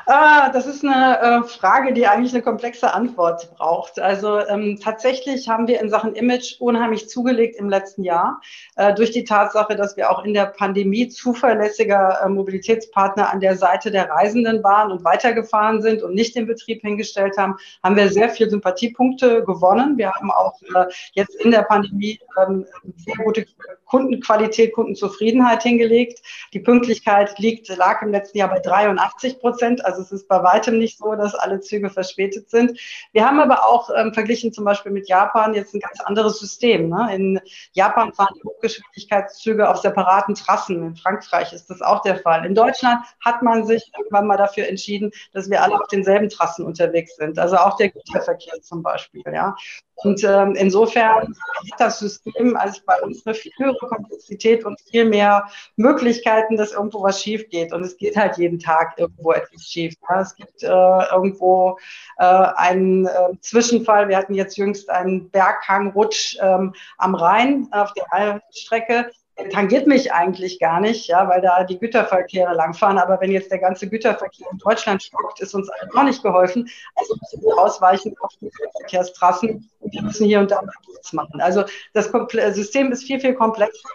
Ah, 0.07 0.49
das 0.49 0.67
ist 0.67 0.85
eine 0.85 1.19
äh, 1.19 1.47
Frage, 1.47 1.91
die 1.91 2.05
eigentlich 2.05 2.31
eine 2.33 2.43
komplexe 2.43 2.93
Antwort 2.93 3.55
braucht. 3.55 3.99
Also 3.99 4.39
ähm, 4.39 4.79
tatsächlich 4.81 5.49
haben 5.49 5.67
wir 5.67 5.81
in 5.81 5.89
Sachen 5.89 6.13
Image 6.13 6.57
unheimlich 6.59 7.09
zugelegt 7.09 7.55
im 7.57 7.69
letzten 7.69 8.03
Jahr 8.03 8.39
äh, 8.75 8.93
durch 8.93 9.09
die 9.09 9.23
Tatsache, 9.23 9.75
dass 9.75 9.97
wir 9.97 10.11
auch 10.11 10.23
in 10.23 10.35
der 10.35 10.45
Pandemie 10.45 11.07
zuverlässiger 11.07 12.21
äh, 12.23 12.29
Mobilitätspartner 12.29 13.31
an 13.31 13.39
der 13.39 13.57
Seite 13.57 13.89
der 13.89 14.07
Reisenden 14.07 14.63
waren 14.63 14.91
und 14.91 15.03
weitergefahren 15.03 15.81
sind 15.81 16.03
und 16.03 16.13
nicht 16.13 16.35
den 16.35 16.45
Betrieb 16.45 16.81
hingestellt 16.81 17.37
haben, 17.39 17.55
haben 17.83 17.95
wir 17.95 18.09
sehr 18.09 18.29
viel 18.29 18.47
Sympathiepunkte 18.47 19.43
gewonnen. 19.43 19.97
Wir 19.97 20.11
haben 20.11 20.29
auch 20.29 20.61
äh, 20.75 20.85
jetzt 21.13 21.33
in 21.33 21.49
der 21.49 21.63
Pandemie 21.63 22.19
ähm, 22.45 22.65
sehr 22.95 23.25
gute 23.25 23.47
Kundenqualität, 23.85 24.73
Kundenzufriedenheit 24.73 25.63
hingelegt. 25.63 26.21
Die 26.53 26.59
Pünktlichkeit 26.59 27.37
liegt, 27.39 27.69
lag 27.69 28.01
im 28.01 28.11
letzten 28.11 28.37
Jahr 28.37 28.49
bei 28.49 28.59
83 28.59 29.39
Prozent. 29.39 29.85
Also 29.85 29.94
es 29.97 30.11
ist 30.11 30.27
bei 30.27 30.41
weitem 30.43 30.77
nicht 30.77 30.97
so, 30.97 31.15
dass 31.15 31.35
alle 31.35 31.59
Züge 31.59 31.89
verspätet 31.89 32.49
sind. 32.49 32.79
Wir 33.11 33.25
haben 33.25 33.39
aber 33.39 33.65
auch 33.65 33.89
ähm, 33.95 34.13
verglichen 34.13 34.53
zum 34.53 34.65
Beispiel 34.65 34.91
mit 34.91 35.07
Japan 35.07 35.53
jetzt 35.53 35.73
ein 35.73 35.79
ganz 35.79 35.99
anderes 36.01 36.39
System. 36.39 36.89
Ne? 36.89 37.09
In 37.13 37.39
Japan 37.73 38.13
fahren 38.13 38.35
die 38.35 38.43
Hochgeschwindigkeitszüge 38.43 39.69
auf 39.69 39.77
separaten 39.77 40.35
Trassen. 40.35 40.83
In 40.83 40.95
Frankreich 40.95 41.53
ist 41.53 41.69
das 41.69 41.81
auch 41.81 42.01
der 42.01 42.17
Fall. 42.17 42.45
In 42.45 42.55
Deutschland 42.55 43.05
hat 43.23 43.41
man 43.41 43.65
sich 43.65 43.91
irgendwann 43.97 44.27
mal 44.27 44.37
dafür 44.37 44.67
entschieden, 44.67 45.11
dass 45.33 45.49
wir 45.49 45.61
alle 45.63 45.75
auf 45.75 45.87
denselben 45.87 46.29
Trassen 46.29 46.65
unterwegs 46.65 47.15
sind. 47.15 47.39
Also 47.39 47.57
auch 47.57 47.77
der 47.77 47.89
Güterverkehr 47.89 48.61
zum 48.61 48.83
Beispiel. 48.83 49.23
Ja? 49.25 49.55
Und 49.97 50.23
ähm, 50.23 50.55
insofern 50.55 51.35
hat 51.71 51.79
das 51.79 51.99
System 51.99 52.55
als 52.57 52.79
bei 52.81 53.01
uns 53.01 53.25
eine 53.25 53.33
viel 53.33 53.51
höhere 53.57 53.87
Komplexität 53.87 54.65
und 54.65 54.79
viel 54.81 55.05
mehr 55.05 55.47
Möglichkeiten, 55.77 56.57
dass 56.57 56.73
irgendwo 56.73 57.01
was 57.03 57.21
schief 57.21 57.49
geht. 57.49 57.71
Und 57.73 57.83
es 57.83 57.97
geht 57.97 58.17
halt 58.17 58.37
jeden 58.37 58.59
Tag 58.59 58.95
irgendwo 58.97 59.31
etwas 59.31 59.63
schief. 59.63 59.95
Ja. 60.09 60.21
Es 60.21 60.35
gibt 60.35 60.63
äh, 60.63 60.67
irgendwo 60.67 61.77
äh, 62.17 62.25
einen 62.25 63.05
äh, 63.05 63.39
Zwischenfall. 63.39 64.09
Wir 64.09 64.17
hatten 64.17 64.33
jetzt 64.33 64.57
jüngst 64.57 64.89
einen 64.89 65.29
Berghangrutsch 65.29 66.37
ähm, 66.41 66.73
am 66.97 67.15
Rhein 67.15 67.67
auf 67.71 67.93
der 67.93 68.41
Strecke 68.51 69.11
tangiert 69.51 69.87
mich 69.87 70.13
eigentlich 70.13 70.59
gar 70.59 70.79
nicht, 70.79 71.07
ja, 71.07 71.27
weil 71.27 71.41
da 71.41 71.63
die 71.63 71.77
Güterverkehre 71.77 72.53
langfahren. 72.53 72.97
Aber 72.97 73.19
wenn 73.19 73.31
jetzt 73.31 73.51
der 73.51 73.59
ganze 73.59 73.89
Güterverkehr 73.89 74.47
in 74.51 74.57
Deutschland 74.57 75.03
stockt, 75.03 75.41
ist 75.41 75.53
uns 75.53 75.69
auch 75.69 76.03
nicht 76.03 76.23
geholfen. 76.23 76.69
Also 76.95 77.15
müssen 77.15 77.43
wir 77.43 77.57
ausweichen 77.57 78.15
auf 78.19 78.31
die 78.41 78.49
Verkehrstrassen 78.77 79.69
und 79.79 79.93
wir 79.93 80.01
müssen 80.01 80.25
hier 80.25 80.39
und 80.39 80.51
da 80.51 80.61
nichts 80.87 81.13
machen. 81.13 81.41
Also 81.41 81.65
das 81.93 82.11
System 82.55 82.91
ist 82.91 83.03
viel, 83.03 83.19
viel 83.19 83.33
komplexer. 83.33 83.89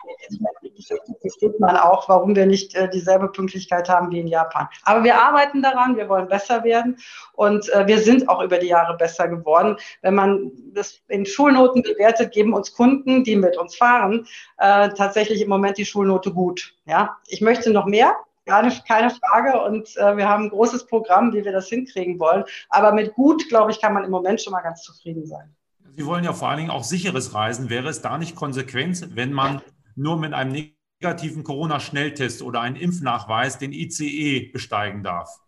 Versteht 1.21 1.61
man 1.61 1.77
auch, 1.77 2.09
warum 2.09 2.35
wir 2.35 2.47
nicht 2.47 2.75
äh, 2.75 2.89
dieselbe 2.91 3.29
Pünktlichkeit 3.29 3.89
haben 3.89 4.11
wie 4.11 4.21
in 4.21 4.27
Japan. 4.27 4.69
Aber 4.85 5.05
wir 5.05 5.23
arbeiten 5.23 5.63
daran, 5.63 5.97
wir 5.97 6.09
wollen 6.09 6.29
besser 6.29 6.65
werden 6.65 6.99
und 7.35 7.69
äh, 7.71 7.87
wir 7.87 7.99
sind 7.99 8.29
auch 8.29 8.43
über 8.43 8.59
die 8.59 8.69
Jahre 8.69 8.97
besser 8.97 9.29
geworden. 9.29 9.77
Wenn 10.03 10.15
man 10.15 10.51
das 10.75 11.01
in 11.09 11.25
Schulnoten 11.25 11.83
bewertet, 11.83 12.33
geben 12.33 12.53
uns 12.53 12.73
Kunden, 12.73 13.25
die 13.25 13.37
mit 13.37 13.57
uns 13.57 13.77
fahren, 13.77 14.27
äh, 14.59 14.91
tatsächlich 14.91 15.21
tatsächlich 15.21 15.43
im 15.43 15.49
Moment 15.49 15.79
die 15.79 15.85
Schulnote 15.85 16.33
gut. 16.33 16.75
Ja, 16.87 17.19
ich 17.27 17.41
möchte 17.41 17.71
noch 17.71 17.87
mehr, 17.87 18.17
keine, 18.47 18.73
keine 18.87 19.11
Frage. 19.11 19.61
Und 19.63 19.97
äh, 19.97 20.17
wir 20.17 20.29
haben 20.29 20.45
ein 20.45 20.51
großes 20.51 20.87
Programm, 20.87 21.33
wie 21.33 21.45
wir 21.45 21.53
das 21.53 21.69
hinkriegen 21.69 22.19
wollen. 22.19 22.45
Aber 22.69 22.93
mit 22.93 23.15
gut, 23.15 23.49
glaube 23.49 23.71
ich, 23.71 23.81
kann 23.81 23.93
man 23.93 24.05
im 24.05 24.11
Moment 24.11 24.41
schon 24.41 24.53
mal 24.53 24.63
ganz 24.63 24.83
zufrieden 24.83 25.27
sein. 25.27 25.55
Sie 25.97 26.07
wollen 26.07 26.25
ja 26.25 26.33
vor 26.33 26.49
allen 26.49 26.59
Dingen 26.59 26.71
auch 26.71 26.85
sicheres 26.85 27.35
Reisen. 27.35 27.69
Wäre 27.69 27.89
es 27.89 28.01
da 28.01 28.17
nicht 28.17 28.35
konsequent, 28.37 29.15
wenn 29.15 29.33
man 29.33 29.61
nur 29.97 30.19
mit 30.19 30.33
einem 30.33 30.73
negativen 31.01 31.45
Corona-Schnelltest 31.45 32.43
oder 32.43 32.61
einem 32.61 32.77
Impfnachweis 32.77 33.59
den 33.59 33.73
ICE 33.73 34.51
besteigen 34.53 35.03
darf? 35.03 35.41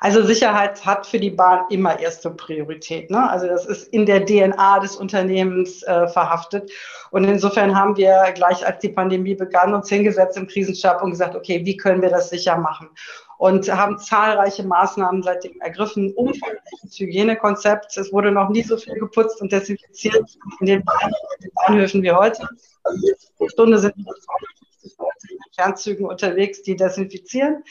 Also 0.00 0.24
Sicherheit 0.24 0.84
hat 0.84 1.06
für 1.06 1.20
die 1.20 1.30
Bahn 1.30 1.66
immer 1.70 1.98
erste 2.00 2.30
Priorität. 2.30 3.10
Ne? 3.10 3.30
Also 3.30 3.46
das 3.46 3.64
ist 3.64 3.88
in 3.88 4.06
der 4.06 4.26
DNA 4.26 4.80
des 4.80 4.96
Unternehmens 4.96 5.82
äh, 5.84 6.08
verhaftet. 6.08 6.70
Und 7.10 7.24
insofern 7.24 7.76
haben 7.76 7.96
wir 7.96 8.32
gleich, 8.34 8.66
als 8.66 8.80
die 8.80 8.88
Pandemie 8.88 9.34
begann, 9.34 9.72
uns 9.72 9.88
hingesetzt 9.88 10.36
im 10.36 10.48
Krisenstab 10.48 11.00
und 11.02 11.12
gesagt, 11.12 11.36
okay, 11.36 11.64
wie 11.64 11.76
können 11.76 12.02
wir 12.02 12.10
das 12.10 12.30
sicher 12.30 12.56
machen? 12.56 12.88
Und 13.38 13.70
haben 13.72 13.98
zahlreiche 13.98 14.64
Maßnahmen 14.64 15.22
seitdem 15.22 15.60
ergriffen, 15.60 16.12
umfangreiches 16.14 16.98
Hygienekonzept. 16.98 17.96
Es 17.96 18.12
wurde 18.12 18.32
noch 18.32 18.48
nie 18.48 18.62
so 18.62 18.76
viel 18.76 18.94
geputzt 18.94 19.40
und 19.40 19.52
desinfiziert 19.52 20.38
in 20.60 20.66
den, 20.66 20.84
Bahnhöfen 21.54 22.02
wie 22.02 22.12
heute. 22.12 22.48
Pro 23.36 23.48
Stunde 23.48 23.78
sind 23.78 23.96
wir 23.96 24.14
in 24.82 24.90
Fernzügen 25.54 26.06
unterwegs, 26.06 26.62
die 26.62 26.76
desinfizieren. 26.76 27.62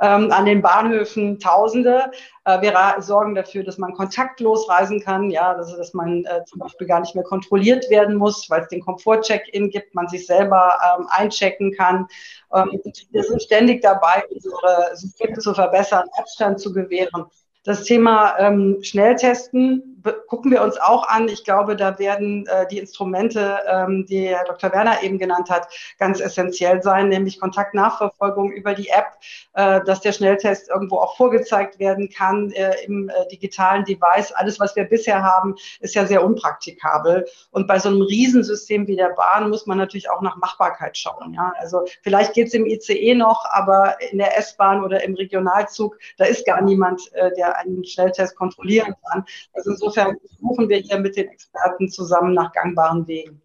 Ähm, 0.00 0.30
an 0.30 0.44
den 0.44 0.62
Bahnhöfen 0.62 1.38
Tausende. 1.38 2.10
Äh, 2.44 2.60
wir 2.60 2.74
sorgen 3.00 3.34
dafür, 3.34 3.64
dass 3.64 3.78
man 3.78 3.94
kontaktlos 3.94 4.68
reisen 4.68 5.00
kann, 5.00 5.30
ja, 5.30 5.52
also 5.52 5.76
dass 5.76 5.94
man 5.94 6.24
äh, 6.24 6.44
zum 6.44 6.58
Beispiel 6.60 6.86
gar 6.86 7.00
nicht 7.00 7.14
mehr 7.14 7.24
kontrolliert 7.24 7.88
werden 7.90 8.16
muss, 8.16 8.48
weil 8.50 8.62
es 8.62 8.68
den 8.68 8.80
Komfort-Check-In 8.80 9.70
gibt, 9.70 9.94
man 9.94 10.08
sich 10.08 10.26
selber 10.26 10.78
ähm, 10.98 11.06
einchecken 11.10 11.72
kann. 11.72 12.06
Ähm, 12.54 12.80
wir 13.10 13.22
sind 13.22 13.42
ständig 13.42 13.82
dabei, 13.82 14.24
unsere 14.30 14.96
Systeme 14.96 15.38
zu 15.38 15.54
verbessern, 15.54 16.08
Abstand 16.18 16.60
zu 16.60 16.72
gewähren. 16.72 17.26
Das 17.64 17.82
Thema 17.82 18.38
ähm, 18.38 18.78
Schnelltesten 18.82 19.95
gucken 20.26 20.50
wir 20.50 20.62
uns 20.62 20.78
auch 20.78 21.08
an. 21.08 21.28
Ich 21.28 21.44
glaube, 21.44 21.76
da 21.76 21.98
werden 21.98 22.46
äh, 22.46 22.66
die 22.68 22.78
Instrumente, 22.78 23.58
ähm, 23.68 24.06
die 24.06 24.28
Herr 24.28 24.44
Dr. 24.44 24.72
Werner 24.72 25.02
eben 25.02 25.18
genannt 25.18 25.50
hat, 25.50 25.68
ganz 25.98 26.20
essentiell 26.20 26.82
sein, 26.82 27.08
nämlich 27.08 27.40
Kontaktnachverfolgung 27.40 28.52
über 28.52 28.74
die 28.74 28.88
App, 28.88 29.18
äh, 29.54 29.80
dass 29.84 30.00
der 30.00 30.12
Schnelltest 30.12 30.68
irgendwo 30.68 30.96
auch 30.98 31.16
vorgezeigt 31.16 31.78
werden 31.78 32.08
kann 32.10 32.52
äh, 32.52 32.74
im 32.84 33.08
äh, 33.08 33.26
digitalen 33.30 33.84
Device. 33.84 34.32
Alles, 34.32 34.60
was 34.60 34.76
wir 34.76 34.84
bisher 34.84 35.22
haben, 35.22 35.54
ist 35.80 35.94
ja 35.94 36.06
sehr 36.06 36.24
unpraktikabel. 36.24 37.26
Und 37.50 37.66
bei 37.66 37.78
so 37.78 37.88
einem 37.88 38.02
Riesensystem 38.02 38.86
wie 38.86 38.96
der 38.96 39.10
Bahn 39.10 39.50
muss 39.50 39.66
man 39.66 39.78
natürlich 39.78 40.10
auch 40.10 40.22
nach 40.22 40.36
Machbarkeit 40.36 40.96
schauen. 40.96 41.34
Ja? 41.34 41.52
Also 41.58 41.84
vielleicht 42.02 42.34
geht 42.34 42.48
es 42.48 42.54
im 42.54 42.66
ICE 42.66 43.14
noch, 43.14 43.44
aber 43.50 44.00
in 44.10 44.18
der 44.18 44.36
S-Bahn 44.38 44.82
oder 44.84 45.02
im 45.02 45.14
Regionalzug, 45.14 45.98
da 46.16 46.24
ist 46.24 46.46
gar 46.46 46.60
niemand, 46.62 47.12
äh, 47.14 47.30
der 47.36 47.56
einen 47.58 47.84
Schnelltest 47.84 48.36
kontrollieren 48.36 48.94
kann. 49.10 49.24
Also 49.54 49.70
insofern 49.70 49.95
suchen 50.38 50.68
wir 50.68 50.78
hier 50.78 50.98
mit 50.98 51.16
den 51.16 51.28
Experten 51.28 51.88
zusammen 51.88 52.34
nach 52.34 52.52
gangbaren 52.52 53.06
Wegen. 53.06 53.42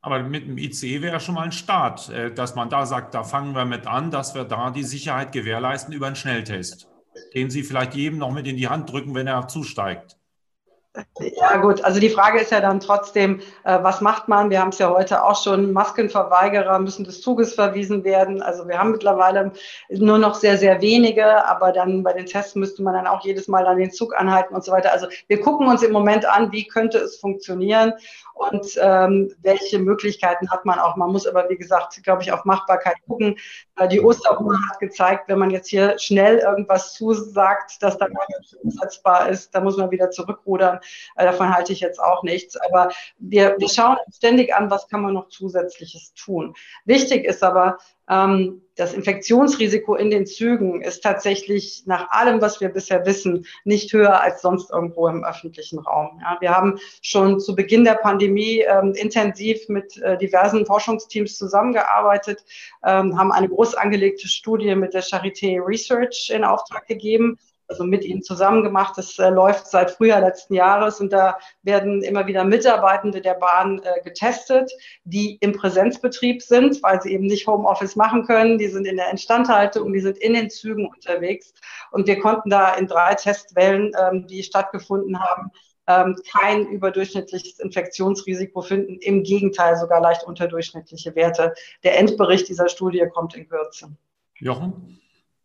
Aber 0.00 0.22
mit 0.22 0.46
dem 0.46 0.58
ICE 0.58 1.00
wäre 1.00 1.18
schon 1.18 1.34
mal 1.34 1.44
ein 1.44 1.52
Start, 1.52 2.10
äh, 2.10 2.32
dass 2.32 2.54
man 2.54 2.68
da 2.68 2.84
sagt, 2.84 3.14
da 3.14 3.24
fangen 3.24 3.54
wir 3.54 3.64
mit 3.64 3.86
an, 3.86 4.10
dass 4.10 4.34
wir 4.34 4.44
da 4.44 4.70
die 4.70 4.82
Sicherheit 4.82 5.32
gewährleisten 5.32 5.94
über 5.94 6.06
einen 6.06 6.16
Schnelltest, 6.16 6.88
den 7.34 7.48
Sie 7.48 7.62
vielleicht 7.62 7.94
jedem 7.94 8.18
noch 8.18 8.30
mit 8.30 8.46
in 8.46 8.58
die 8.58 8.68
Hand 8.68 8.92
drücken, 8.92 9.14
wenn 9.14 9.26
er 9.26 9.48
zusteigt. 9.48 10.18
Ja 11.18 11.56
gut, 11.56 11.82
also 11.82 11.98
die 11.98 12.08
Frage 12.08 12.40
ist 12.40 12.52
ja 12.52 12.60
dann 12.60 12.78
trotzdem, 12.78 13.40
äh, 13.64 13.82
was 13.82 14.00
macht 14.00 14.28
man? 14.28 14.50
Wir 14.50 14.60
haben 14.60 14.68
es 14.68 14.78
ja 14.78 14.90
heute 14.90 15.24
auch 15.24 15.42
schon, 15.42 15.72
Maskenverweigerer 15.72 16.78
müssen 16.78 17.04
des 17.04 17.20
Zuges 17.20 17.54
verwiesen 17.54 18.04
werden. 18.04 18.42
Also 18.42 18.68
wir 18.68 18.78
haben 18.78 18.92
mittlerweile 18.92 19.52
nur 19.88 20.18
noch 20.18 20.34
sehr, 20.36 20.56
sehr 20.56 20.80
wenige, 20.80 21.44
aber 21.46 21.72
dann 21.72 22.04
bei 22.04 22.12
den 22.12 22.26
Tests 22.26 22.54
müsste 22.54 22.84
man 22.84 22.94
dann 22.94 23.08
auch 23.08 23.24
jedes 23.24 23.48
Mal 23.48 23.66
an 23.66 23.78
den 23.78 23.90
Zug 23.90 24.14
anhalten 24.16 24.54
und 24.54 24.64
so 24.64 24.70
weiter. 24.70 24.92
Also 24.92 25.08
wir 25.26 25.40
gucken 25.40 25.66
uns 25.66 25.82
im 25.82 25.90
Moment 25.90 26.26
an, 26.26 26.52
wie 26.52 26.68
könnte 26.68 26.98
es 26.98 27.16
funktionieren 27.16 27.94
und 28.34 28.66
ähm, 28.80 29.32
welche 29.42 29.80
Möglichkeiten 29.80 30.50
hat 30.50 30.64
man 30.64 30.78
auch. 30.78 30.94
Man 30.96 31.10
muss 31.10 31.26
aber, 31.26 31.48
wie 31.48 31.56
gesagt, 31.56 32.02
glaube 32.04 32.22
ich, 32.22 32.32
auf 32.32 32.44
Machbarkeit 32.44 32.96
gucken. 33.08 33.36
Äh, 33.76 33.88
die 33.88 34.00
Osterruhe 34.00 34.56
hat 34.68 34.78
gezeigt, 34.78 35.28
wenn 35.28 35.38
man 35.38 35.50
jetzt 35.50 35.68
hier 35.68 35.98
schnell 35.98 36.38
irgendwas 36.38 36.94
zusagt, 36.94 37.82
das 37.82 37.98
dann 37.98 38.12
nicht 38.12 38.56
umsetzbar 38.62 39.28
ist, 39.28 39.54
da 39.54 39.60
muss 39.60 39.76
man 39.76 39.90
wieder 39.90 40.10
zurückrudern. 40.10 40.78
Äh, 41.16 41.24
davon 41.24 41.54
halte 41.54 41.72
ich 41.72 41.80
jetzt 41.80 42.00
auch 42.00 42.22
nichts. 42.22 42.56
Aber 42.56 42.90
wir, 43.18 43.56
wir 43.58 43.68
schauen 43.68 43.96
ständig 44.12 44.54
an, 44.54 44.70
was 44.70 44.88
kann 44.88 45.02
man 45.02 45.14
noch 45.14 45.28
zusätzliches 45.28 46.14
tun. 46.14 46.54
Wichtig 46.84 47.24
ist 47.24 47.42
aber, 47.42 47.78
das 48.06 48.92
Infektionsrisiko 48.92 49.94
in 49.94 50.10
den 50.10 50.26
Zügen 50.26 50.82
ist 50.82 51.02
tatsächlich 51.02 51.84
nach 51.86 52.10
allem, 52.10 52.40
was 52.40 52.60
wir 52.60 52.68
bisher 52.68 53.06
wissen, 53.06 53.46
nicht 53.64 53.92
höher 53.92 54.20
als 54.20 54.42
sonst 54.42 54.70
irgendwo 54.70 55.06
im 55.08 55.24
öffentlichen 55.24 55.78
Raum. 55.78 56.20
Ja, 56.20 56.36
wir 56.40 56.50
haben 56.50 56.78
schon 57.00 57.38
zu 57.38 57.54
Beginn 57.54 57.84
der 57.84 57.94
Pandemie 57.94 58.64
ähm, 58.66 58.92
intensiv 58.94 59.68
mit 59.68 59.96
äh, 59.98 60.18
diversen 60.18 60.66
Forschungsteams 60.66 61.36
zusammengearbeitet, 61.36 62.44
ähm, 62.84 63.16
haben 63.16 63.32
eine 63.32 63.48
groß 63.48 63.74
angelegte 63.74 64.28
Studie 64.28 64.74
mit 64.74 64.92
der 64.92 65.04
Charité 65.04 65.64
Research 65.64 66.30
in 66.34 66.44
Auftrag 66.44 66.86
gegeben 66.86 67.38
also 67.68 67.84
mit 67.84 68.04
ihnen 68.04 68.22
zusammen 68.22 68.62
gemacht. 68.62 68.94
Das 68.96 69.18
äh, 69.18 69.28
läuft 69.30 69.66
seit 69.66 69.90
Frühjahr 69.90 70.20
letzten 70.20 70.54
Jahres 70.54 71.00
und 71.00 71.12
da 71.12 71.38
werden 71.62 72.02
immer 72.02 72.26
wieder 72.26 72.44
Mitarbeitende 72.44 73.20
der 73.20 73.34
Bahn 73.34 73.80
äh, 73.82 74.02
getestet, 74.02 74.70
die 75.04 75.36
im 75.40 75.52
Präsenzbetrieb 75.52 76.42
sind, 76.42 76.82
weil 76.82 77.00
sie 77.00 77.12
eben 77.12 77.26
nicht 77.26 77.46
Homeoffice 77.46 77.96
machen 77.96 78.24
können. 78.24 78.58
Die 78.58 78.68
sind 78.68 78.86
in 78.86 78.96
der 78.96 79.10
Instandhaltung, 79.10 79.92
die 79.92 80.00
sind 80.00 80.18
in 80.18 80.34
den 80.34 80.50
Zügen 80.50 80.86
unterwegs. 80.86 81.52
Und 81.90 82.06
wir 82.06 82.18
konnten 82.18 82.50
da 82.50 82.74
in 82.74 82.86
drei 82.86 83.14
Testwellen, 83.14 83.92
ähm, 83.98 84.26
die 84.26 84.42
stattgefunden 84.42 85.18
haben, 85.18 85.50
ähm, 85.86 86.16
kein 86.30 86.66
überdurchschnittliches 86.66 87.58
Infektionsrisiko 87.60 88.62
finden. 88.62 88.98
Im 89.00 89.22
Gegenteil, 89.22 89.76
sogar 89.76 90.00
leicht 90.00 90.24
unterdurchschnittliche 90.24 91.14
Werte. 91.14 91.54
Der 91.82 91.98
Endbericht 91.98 92.48
dieser 92.48 92.68
Studie 92.68 93.06
kommt 93.12 93.36
in 93.36 93.48
Kürze. 93.48 93.94
Jochen? 94.38 95.00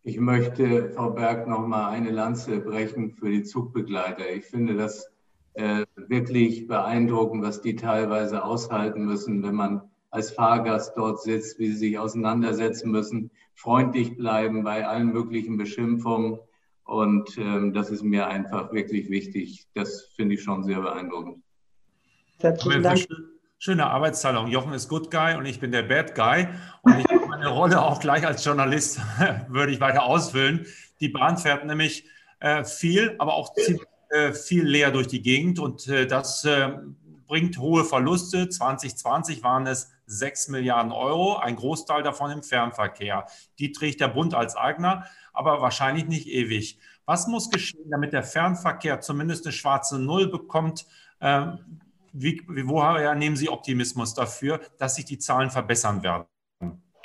Ich 0.10 0.20
möchte, 0.20 0.89
Frau 0.89 1.12
Berg, 1.12 1.48
noch 1.48 1.68
mal 1.68 1.89
eine 1.89 2.10
Lanze 2.10 2.58
brechen 2.62 3.12
für 3.12 3.30
die 3.30 3.44
Zugbegleiter. 3.44 4.28
Ich 4.28 4.46
finde 4.46 4.75
das 4.75 5.08
äh, 5.54 5.86
wirklich 5.96 6.66
beeindruckend, 6.66 7.44
was 7.44 7.62
die 7.62 7.75
teilweise 7.75 8.44
aushalten 8.44 9.06
müssen, 9.06 9.44
wenn 9.44 9.54
man 9.54 9.84
als 10.10 10.32
Fahrgast 10.32 10.98
dort 10.98 11.22
sitzt, 11.22 11.60
wie 11.60 11.68
sie 11.68 11.78
sich 11.78 12.00
auseinandersetzen 12.00 12.89
müssen, 12.89 13.30
freundlich 13.54 14.18
bleiben 14.18 14.63
bei 14.63 14.88
allen 14.88 15.13
möglichen 15.13 15.58
Beschimpfungen. 15.58 16.39
Und 16.86 17.38
ähm, 17.38 17.72
das 17.74 17.92
ist 17.92 18.01
mir 18.01 18.25
einfach 18.25 18.74
wirklich 18.74 19.12
wichtig. 19.12 19.68
Das 19.75 20.06
finde 20.16 20.34
ich 20.34 20.42
schon 20.42 20.63
sehr 20.63 20.82
beeindruckend. 20.82 21.44
Herzlichen 22.39 22.82
Dank. 22.82 23.06
Schöne 23.62 23.88
Arbeitsteilung. 23.88 24.48
Jochen 24.48 24.72
ist 24.72 24.88
Good 24.88 25.12
Guy 25.12 25.36
und 25.36 25.46
ich 25.46 25.60
bin 25.60 25.74
der 25.74 25.84
Bad 25.84 26.16
Guy. 26.16 26.48
Und 26.82 27.00
ich 27.00 27.06
meine 27.28 27.50
Rolle 27.50 27.82
auch 27.82 28.00
gleich 28.00 28.25
als 28.25 28.46
Journalist 28.46 29.01
würde 29.50 29.74
ich 29.74 29.82
weiter 29.82 30.04
ausfüllen. 30.04 30.66
Die 31.01 31.10
Bahn 31.10 31.38
fährt 31.38 31.66
nämlich 31.66 32.06
äh, 32.39 32.63
viel, 32.63 33.16
aber 33.20 33.34
auch 33.34 33.54
ziemlich, 33.54 33.84
äh, 34.12 34.32
viel 34.32 34.66
leer 34.66 34.92
durch 34.92 35.08
die 35.08 35.22
Gegend 35.22 35.60
und 35.60 35.88
äh, 35.89 36.08
das 36.08 36.46
äh, 36.46 36.70
bringt 37.28 37.58
hohe 37.58 37.84
Verluste. 37.84 38.48
2020 38.48 39.44
waren 39.44 39.68
es 39.68 39.92
6 40.06 40.48
Milliarden 40.48 40.94
Euro, 40.94 41.36
ein 41.36 41.58
Großteil 41.58 42.01
davon 42.01 42.32
im 42.32 42.44
Fernverkehr. 42.44 43.28
Die 43.60 43.74
trägt 43.74 44.00
der 44.00 44.08
Bund 44.08 44.34
als 44.34 44.56
Eigner 44.56 45.06
aber 45.39 45.62
wahrscheinlich 45.62 46.06
nicht 46.06 46.28
ewig. 46.28 46.80
Was 47.06 47.28
muss 47.28 47.50
geschehen, 47.50 47.89
damit 47.89 48.12
der 48.12 48.24
Fernverkehr 48.24 49.00
zumindest 49.00 49.46
eine 49.46 49.54
schwarze 49.54 49.98
Null 49.98 50.28
bekommt? 50.28 50.86
Wie, 52.13 52.42
woher 52.48 53.16
nehmen 53.16 53.36
Sie 53.36 53.50
Optimismus 53.50 54.13
dafür, 54.13 54.60
dass 54.78 54.96
sich 54.96 55.06
die 55.06 55.18
Zahlen 55.18 55.50
verbessern 55.50 56.04
werden? 56.04 56.25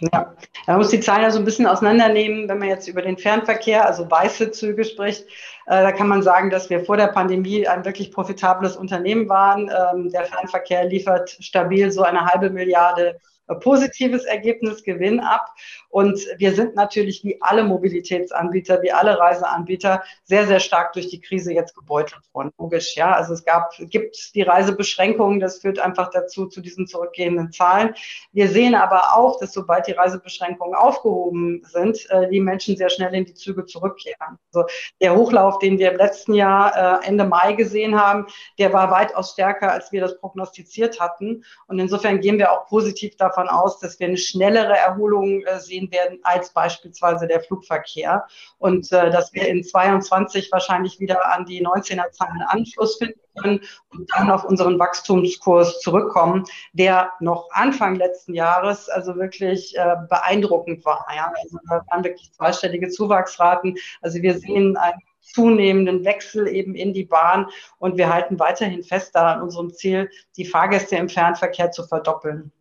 Ja, 0.00 0.34
man 0.66 0.78
muss 0.78 0.90
die 0.90 1.00
Zahlen 1.00 1.22
ja 1.22 1.30
so 1.30 1.38
ein 1.38 1.44
bisschen 1.44 1.66
auseinandernehmen. 1.66 2.48
Wenn 2.48 2.58
man 2.58 2.68
jetzt 2.68 2.88
über 2.88 3.02
den 3.02 3.16
Fernverkehr, 3.16 3.86
also 3.86 4.10
weiße 4.10 4.50
Züge 4.50 4.84
spricht, 4.84 5.24
äh, 5.66 5.82
da 5.82 5.92
kann 5.92 6.08
man 6.08 6.22
sagen, 6.22 6.50
dass 6.50 6.68
wir 6.68 6.84
vor 6.84 6.96
der 6.96 7.08
Pandemie 7.08 7.66
ein 7.66 7.84
wirklich 7.84 8.10
profitables 8.10 8.76
Unternehmen 8.76 9.28
waren. 9.28 9.70
Ähm, 9.70 10.10
der 10.10 10.24
Fernverkehr 10.24 10.84
liefert 10.84 11.30
stabil 11.40 11.92
so 11.92 12.02
eine 12.02 12.24
halbe 12.24 12.50
Milliarde 12.50 13.20
positives 13.60 14.24
Ergebnis, 14.24 14.82
Gewinn 14.82 15.20
ab. 15.20 15.50
Und 15.90 16.18
wir 16.38 16.54
sind 16.54 16.74
natürlich 16.74 17.22
wie 17.24 17.40
alle 17.40 17.64
Mobilitätsanbieter, 17.64 18.82
wie 18.82 18.92
alle 18.92 19.18
Reiseanbieter 19.18 20.02
sehr, 20.24 20.46
sehr 20.46 20.60
stark 20.60 20.92
durch 20.94 21.08
die 21.08 21.20
Krise 21.20 21.52
jetzt 21.52 21.76
gebeutelt 21.76 22.22
worden. 22.32 22.50
Logisch, 22.58 22.96
ja. 22.96 23.12
Also 23.12 23.34
es 23.34 23.44
gab, 23.44 23.74
gibt 23.78 24.34
die 24.34 24.42
Reisebeschränkungen. 24.42 25.40
Das 25.40 25.58
führt 25.58 25.78
einfach 25.78 26.10
dazu, 26.10 26.46
zu 26.46 26.60
diesen 26.60 26.86
zurückgehenden 26.86 27.52
Zahlen. 27.52 27.94
Wir 28.32 28.48
sehen 28.48 28.74
aber 28.74 29.14
auch, 29.14 29.38
dass 29.38 29.52
sobald 29.52 29.86
die 29.86 29.92
Reisebeschränkungen 29.92 30.74
aufgehoben 30.74 31.62
sind, 31.64 32.08
äh, 32.10 32.28
die 32.30 32.40
Menschen 32.40 32.76
sehr 32.76 32.88
schnell 32.88 33.14
in 33.14 33.26
die 33.26 33.34
Züge 33.34 33.66
zurückkehren. 33.66 34.38
Also 34.52 34.66
der 35.00 35.14
Hochlauf, 35.14 35.58
den 35.58 35.78
wir 35.78 35.92
im 35.92 35.98
letzten 35.98 36.34
Jahr 36.34 37.02
äh, 37.02 37.06
Ende 37.06 37.24
Mai 37.24 37.52
gesehen 37.52 38.00
haben, 38.00 38.26
der 38.58 38.72
war 38.72 38.90
weitaus 38.90 39.32
stärker, 39.32 39.70
als 39.70 39.92
wir 39.92 40.00
das 40.00 40.18
prognostiziert 40.18 40.98
hatten. 40.98 41.44
Und 41.66 41.78
insofern 41.78 42.20
gehen 42.20 42.38
wir 42.38 42.50
auch 42.50 42.66
positiv 42.66 43.16
davon 43.16 43.33
davon 43.34 43.48
aus, 43.48 43.78
dass 43.78 43.98
wir 43.98 44.06
eine 44.06 44.16
schnellere 44.16 44.76
Erholung 44.76 45.42
äh, 45.42 45.58
sehen 45.58 45.90
werden 45.90 46.18
als 46.22 46.50
beispielsweise 46.50 47.26
der 47.26 47.40
Flugverkehr 47.40 48.26
und 48.58 48.90
äh, 48.92 49.10
dass 49.10 49.32
wir 49.32 49.48
in 49.48 49.62
22 49.62 50.50
wahrscheinlich 50.52 51.00
wieder 51.00 51.32
an 51.32 51.44
die 51.44 51.64
19er 51.64 52.10
Zahlen 52.10 52.42
Anschluss 52.46 52.96
finden 52.96 53.20
können 53.36 53.60
und 53.90 54.10
dann 54.14 54.30
auf 54.30 54.44
unseren 54.44 54.78
Wachstumskurs 54.78 55.80
zurückkommen, 55.80 56.44
der 56.72 57.12
noch 57.20 57.48
Anfang 57.50 57.96
letzten 57.96 58.34
Jahres 58.34 58.88
also 58.88 59.16
wirklich 59.16 59.76
äh, 59.76 59.96
beeindruckend 60.08 60.84
war. 60.84 61.06
Ja? 61.14 61.32
Also 61.42 61.58
da 61.68 61.82
waren 61.90 62.04
wirklich 62.04 62.32
zweistellige 62.32 62.88
Zuwachsraten. 62.88 63.76
Also 64.02 64.22
wir 64.22 64.38
sehen 64.38 64.76
ein 64.76 64.94
zunehmenden 65.24 66.04
Wechsel 66.04 66.46
eben 66.48 66.74
in 66.74 66.92
die 66.92 67.04
Bahn. 67.04 67.46
Und 67.78 67.96
wir 67.96 68.12
halten 68.12 68.38
weiterhin 68.38 68.84
fest 68.84 69.14
daran, 69.14 69.42
unserem 69.42 69.72
Ziel, 69.72 70.10
die 70.36 70.44
Fahrgäste 70.44 70.96
im 70.96 71.08
Fernverkehr 71.08 71.70
zu 71.70 71.84
verdoppeln. 71.84 72.52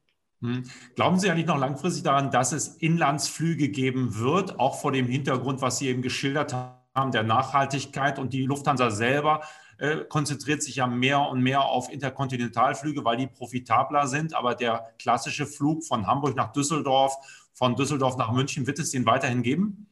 Hm. 0.43 0.63
Glauben 0.95 1.19
Sie 1.19 1.31
eigentlich 1.31 1.47
noch 1.47 1.57
langfristig 1.57 2.03
daran, 2.03 2.29
dass 2.29 2.51
es 2.51 2.75
Inlandsflüge 2.75 3.69
geben 3.69 4.19
wird, 4.19 4.59
auch 4.59 4.79
vor 4.79 4.91
dem 4.91 5.07
Hintergrund, 5.07 5.61
was 5.61 5.77
Sie 5.77 5.87
eben 5.87 6.01
geschildert 6.01 6.53
haben, 6.53 7.11
der 7.11 7.23
Nachhaltigkeit 7.23 8.19
und 8.19 8.33
die 8.33 8.45
Lufthansa 8.45 8.91
selber 8.91 9.41
äh, 9.79 9.99
konzentriert 10.09 10.61
sich 10.61 10.75
ja 10.75 10.85
mehr 10.85 11.21
und 11.21 11.41
mehr 11.41 11.63
auf 11.63 11.91
Interkontinentalflüge, 11.91 13.05
weil 13.05 13.15
die 13.15 13.27
profitabler 13.27 14.05
sind. 14.07 14.35
Aber 14.35 14.53
der 14.53 14.93
klassische 14.99 15.45
Flug 15.45 15.85
von 15.85 16.07
Hamburg 16.07 16.35
nach 16.35 16.51
Düsseldorf, 16.51 17.15
von 17.53 17.77
Düsseldorf 17.77 18.17
nach 18.17 18.33
München, 18.33 18.67
wird 18.67 18.79
es 18.79 18.91
den 18.91 19.05
weiterhin 19.05 19.43
geben? 19.43 19.87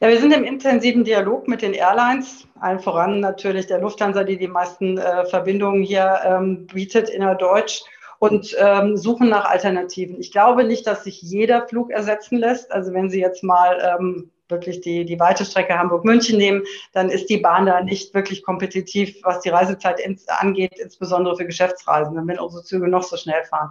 Ja, 0.00 0.08
wir 0.08 0.18
sind 0.18 0.32
im 0.32 0.44
intensiven 0.44 1.04
Dialog 1.04 1.46
mit 1.48 1.60
den 1.60 1.74
Airlines, 1.74 2.48
allen 2.58 2.80
voran 2.80 3.20
natürlich 3.20 3.66
der 3.66 3.80
Lufthansa, 3.80 4.24
die 4.24 4.38
die 4.38 4.48
meisten 4.48 4.96
äh, 4.96 5.26
Verbindungen 5.26 5.82
hier 5.82 6.18
ähm, 6.24 6.66
bietet 6.66 7.10
innerdeutsch 7.10 7.82
und 8.20 8.54
ähm, 8.58 8.98
suchen 8.98 9.30
nach 9.30 9.46
Alternativen. 9.46 10.20
Ich 10.20 10.30
glaube 10.30 10.64
nicht, 10.64 10.86
dass 10.86 11.04
sich 11.04 11.22
jeder 11.22 11.66
Flug 11.66 11.90
ersetzen 11.90 12.36
lässt. 12.36 12.70
Also 12.70 12.92
wenn 12.92 13.08
Sie 13.08 13.18
jetzt 13.18 13.42
mal 13.42 13.96
ähm, 13.98 14.30
wirklich 14.46 14.82
die, 14.82 15.06
die 15.06 15.18
weite 15.18 15.46
Strecke 15.46 15.78
Hamburg-München 15.78 16.36
nehmen, 16.36 16.62
dann 16.92 17.08
ist 17.08 17.30
die 17.30 17.38
Bahn 17.38 17.64
da 17.64 17.80
nicht 17.82 18.12
wirklich 18.12 18.42
kompetitiv, 18.42 19.16
was 19.22 19.40
die 19.40 19.48
Reisezeit 19.48 20.00
ins, 20.00 20.28
angeht, 20.28 20.78
insbesondere 20.78 21.34
für 21.34 21.46
Geschäftsreisende, 21.46 22.20
wenn 22.26 22.38
unsere 22.38 22.62
Züge 22.62 22.88
noch 22.88 23.04
so 23.04 23.16
schnell 23.16 23.42
fahren. 23.44 23.70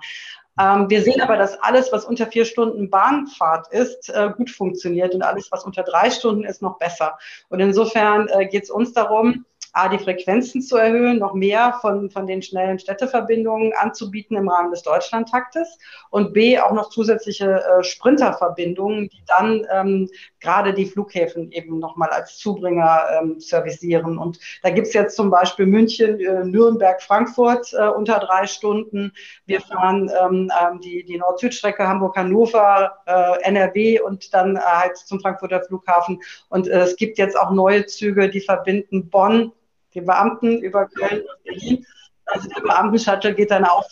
Ähm, 0.59 0.89
wir 0.89 1.03
sehen 1.03 1.21
aber, 1.21 1.38
dass 1.38 1.62
alles, 1.62 1.91
was 1.91 2.03
unter 2.03 2.25
vier 2.25 2.45
Stunden 2.45 2.89
Bahnfahrt 2.89 3.71
ist, 3.71 4.09
äh, 4.09 4.31
gut 4.35 4.49
funktioniert 4.49 5.13
und 5.13 5.21
alles, 5.21 5.51
was 5.51 5.63
unter 5.63 5.83
drei 5.83 6.09
Stunden 6.09 6.43
ist, 6.43 6.63
noch 6.63 6.79
besser. 6.79 7.19
Und 7.49 7.59
insofern 7.59 8.27
äh, 8.29 8.47
geht 8.47 8.63
es 8.63 8.71
uns 8.71 8.93
darum, 8.93 9.45
A, 9.73 9.88
die 9.88 9.99
Frequenzen 9.99 10.62
zu 10.62 10.77
erhöhen, 10.77 11.19
noch 11.19 11.34
mehr 11.34 11.77
von, 11.82 12.10
von 12.10 12.25
den 12.25 12.41
schnellen 12.41 12.79
Städteverbindungen 12.79 13.73
anzubieten 13.73 14.36
im 14.36 14.49
Rahmen 14.49 14.71
des 14.71 14.82
Deutschlandtaktes 14.82 15.77
und 16.10 16.34
B, 16.34 16.60
auch 16.60 16.71
noch 16.71 16.89
zusätzliche 16.89 17.63
äh, 17.63 17.84
Sprinterverbindungen, 17.84 19.10
die 19.10 19.23
dann 19.27 19.67
ähm, 19.71 20.10
gerade 20.39 20.73
die 20.73 20.86
Flughäfen 20.86 21.51
eben 21.51 21.79
nochmal 21.79 22.10
als 22.10 22.38
Zubringer 22.38 23.03
ähm, 23.19 23.39
servicieren. 23.39 24.17
Und 24.17 24.39
da 24.63 24.71
gibt's 24.71 24.93
jetzt 24.93 25.15
zum 25.15 25.29
Beispiel 25.29 25.67
München, 25.67 26.19
äh, 26.19 26.43
Nürnberg, 26.43 27.01
Frankfurt 27.01 27.71
äh, 27.73 27.88
unter 27.88 28.19
drei 28.19 28.47
Stunden. 28.47 29.13
Wir 29.45 29.62
fahren 29.62 30.12
ähm, 30.19 30.51
ähm 30.62 30.79
die, 30.82 31.03
die 31.03 31.17
Nord-Süd-Strecke 31.17 31.88
Hamburg-Hannover, 31.88 32.97
äh, 33.05 33.41
NRW 33.43 33.99
und 34.01 34.34
dann 34.34 34.55
äh, 34.55 34.60
halt 34.60 34.97
zum 34.97 35.19
Frankfurter 35.19 35.62
Flughafen. 35.62 36.21
Und 36.49 36.67
äh, 36.67 36.79
es 36.82 36.95
gibt 36.95 37.17
jetzt 37.17 37.38
auch 37.38 37.51
neue 37.51 37.86
Züge, 37.86 38.29
die 38.29 38.41
verbinden 38.41 39.10
Bonn 39.10 39.51
die 39.93 40.02
Beamten 40.02 40.60
über 40.60 40.88
Köln 40.88 41.21
und 41.21 41.43
Berlin. 41.43 41.86
Also 42.25 42.47
der 42.49 42.62
Beamtenshuttle 42.62 43.34
geht 43.34 43.52
dann 43.52 43.65
auch 43.65 43.88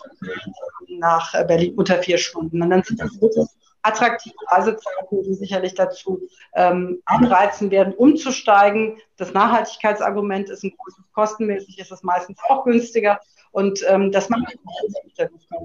nach 0.89 1.31
Berlin 1.47 1.75
unter 1.75 1.97
vier 2.01 2.17
Stunden. 2.17 2.61
Und 2.61 2.69
dann 2.69 2.83
sind 2.83 2.99
das 2.99 3.19
wirklich 3.19 3.47
attraktive 3.81 4.35
Reisezeiten, 4.47 5.23
die 5.23 5.33
sicherlich 5.33 5.75
dazu 5.75 6.21
ähm, 6.55 7.01
anreizen 7.05 7.71
werden, 7.71 7.93
umzusteigen. 7.93 8.97
Das 9.17 9.33
Nachhaltigkeitsargument 9.33 10.49
ist 10.49 10.63
ein 10.63 10.73
großes 10.77 11.03
kostenmäßig, 11.13 11.79
ist 11.79 11.91
es 11.91 12.03
meistens 12.03 12.37
auch 12.47 12.63
günstiger. 12.63 13.19
Und 13.51 13.83
ähm, 13.87 14.11
das 14.11 14.29
macht 14.29 14.41
mit. 14.47 14.59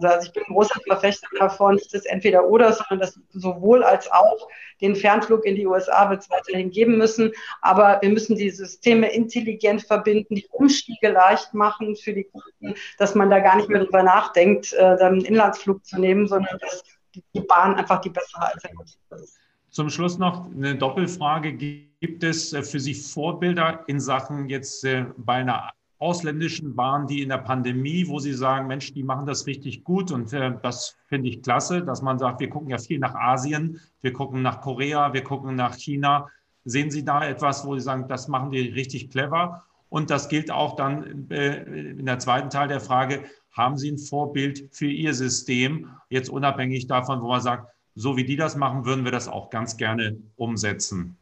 Also 0.02 0.26
ich 0.26 0.32
bin 0.32 0.44
ein 0.46 0.54
großer 0.54 0.80
Verfechter 0.86 1.26
davon, 1.38 1.74
nicht 1.74 1.92
das 1.92 2.06
Entweder-Oder, 2.06 2.72
sondern 2.72 3.00
das 3.00 3.20
sowohl 3.32 3.84
als 3.84 4.10
auch 4.10 4.48
den 4.80 4.96
Fernflug 4.96 5.44
in 5.44 5.56
die 5.56 5.66
USA 5.66 6.08
wird 6.08 6.22
es 6.22 6.30
weiterhin 6.30 6.70
geben 6.70 6.96
müssen. 6.96 7.32
Aber 7.60 7.98
wir 8.00 8.08
müssen 8.08 8.36
die 8.36 8.50
Systeme 8.50 9.12
intelligent 9.12 9.82
verbinden, 9.82 10.36
die 10.36 10.46
Umstiege 10.50 11.08
leicht 11.08 11.52
machen 11.52 11.96
für 11.96 12.14
die 12.14 12.24
Kunden, 12.24 12.74
dass 12.98 13.14
man 13.14 13.28
da 13.30 13.40
gar 13.40 13.56
nicht 13.56 13.68
mehr 13.68 13.84
drüber 13.84 14.02
nachdenkt, 14.02 14.72
äh, 14.72 14.96
dann 14.96 15.14
einen 15.14 15.24
Inlandsflug 15.24 15.84
zu 15.84 16.00
nehmen, 16.00 16.26
sondern 16.26 16.58
dass 16.60 16.84
die 17.34 17.40
Bahn 17.40 17.74
einfach 17.74 18.00
die 18.00 18.10
bessere 18.10 18.42
Alternative 18.42 18.96
ist. 19.10 19.38
Zum 19.72 19.88
Schluss 19.88 20.18
noch 20.18 20.50
eine 20.50 20.76
Doppelfrage. 20.76 21.54
Gibt 21.54 22.22
es 22.22 22.52
äh, 22.52 22.62
für 22.62 22.78
Sie 22.78 22.94
Vorbilder 22.94 23.84
in 23.86 24.00
Sachen 24.00 24.50
jetzt 24.50 24.84
äh, 24.84 25.06
bei 25.16 25.36
einer 25.36 25.70
ausländischen 25.98 26.76
Bahn, 26.76 27.06
die 27.06 27.22
in 27.22 27.30
der 27.30 27.38
Pandemie, 27.38 28.06
wo 28.06 28.18
Sie 28.18 28.34
sagen, 28.34 28.66
Mensch, 28.66 28.92
die 28.92 29.02
machen 29.02 29.24
das 29.24 29.46
richtig 29.46 29.82
gut 29.82 30.10
und 30.10 30.30
äh, 30.34 30.52
das 30.62 30.98
finde 31.06 31.30
ich 31.30 31.42
klasse, 31.42 31.82
dass 31.82 32.02
man 32.02 32.18
sagt, 32.18 32.40
wir 32.40 32.50
gucken 32.50 32.68
ja 32.68 32.76
viel 32.76 32.98
nach 32.98 33.14
Asien, 33.14 33.80
wir 34.02 34.12
gucken 34.12 34.42
nach 34.42 34.60
Korea, 34.60 35.14
wir 35.14 35.24
gucken 35.24 35.56
nach 35.56 35.74
China. 35.74 36.28
Sehen 36.64 36.90
Sie 36.90 37.04
da 37.04 37.24
etwas, 37.24 37.64
wo 37.64 37.74
Sie 37.74 37.80
sagen, 37.80 38.08
das 38.08 38.28
machen 38.28 38.50
die 38.50 38.60
richtig 38.60 39.10
clever? 39.10 39.64
Und 39.88 40.10
das 40.10 40.28
gilt 40.28 40.50
auch 40.50 40.76
dann 40.76 41.28
in 41.28 42.06
der 42.06 42.18
zweiten 42.18 42.50
Teil 42.50 42.68
der 42.68 42.80
Frage, 42.80 43.24
haben 43.52 43.76
Sie 43.76 43.90
ein 43.90 43.98
Vorbild 43.98 44.68
für 44.72 44.86
Ihr 44.86 45.14
System, 45.14 45.90
jetzt 46.08 46.30
unabhängig 46.30 46.86
davon, 46.86 47.20
wo 47.22 47.28
man 47.28 47.40
sagt, 47.40 47.72
so 47.94 48.16
wie 48.16 48.24
die 48.24 48.36
das 48.36 48.56
machen, 48.56 48.84
würden 48.84 49.04
wir 49.04 49.12
das 49.12 49.28
auch 49.28 49.50
ganz 49.50 49.76
gerne 49.76 50.16
umsetzen? 50.36 51.16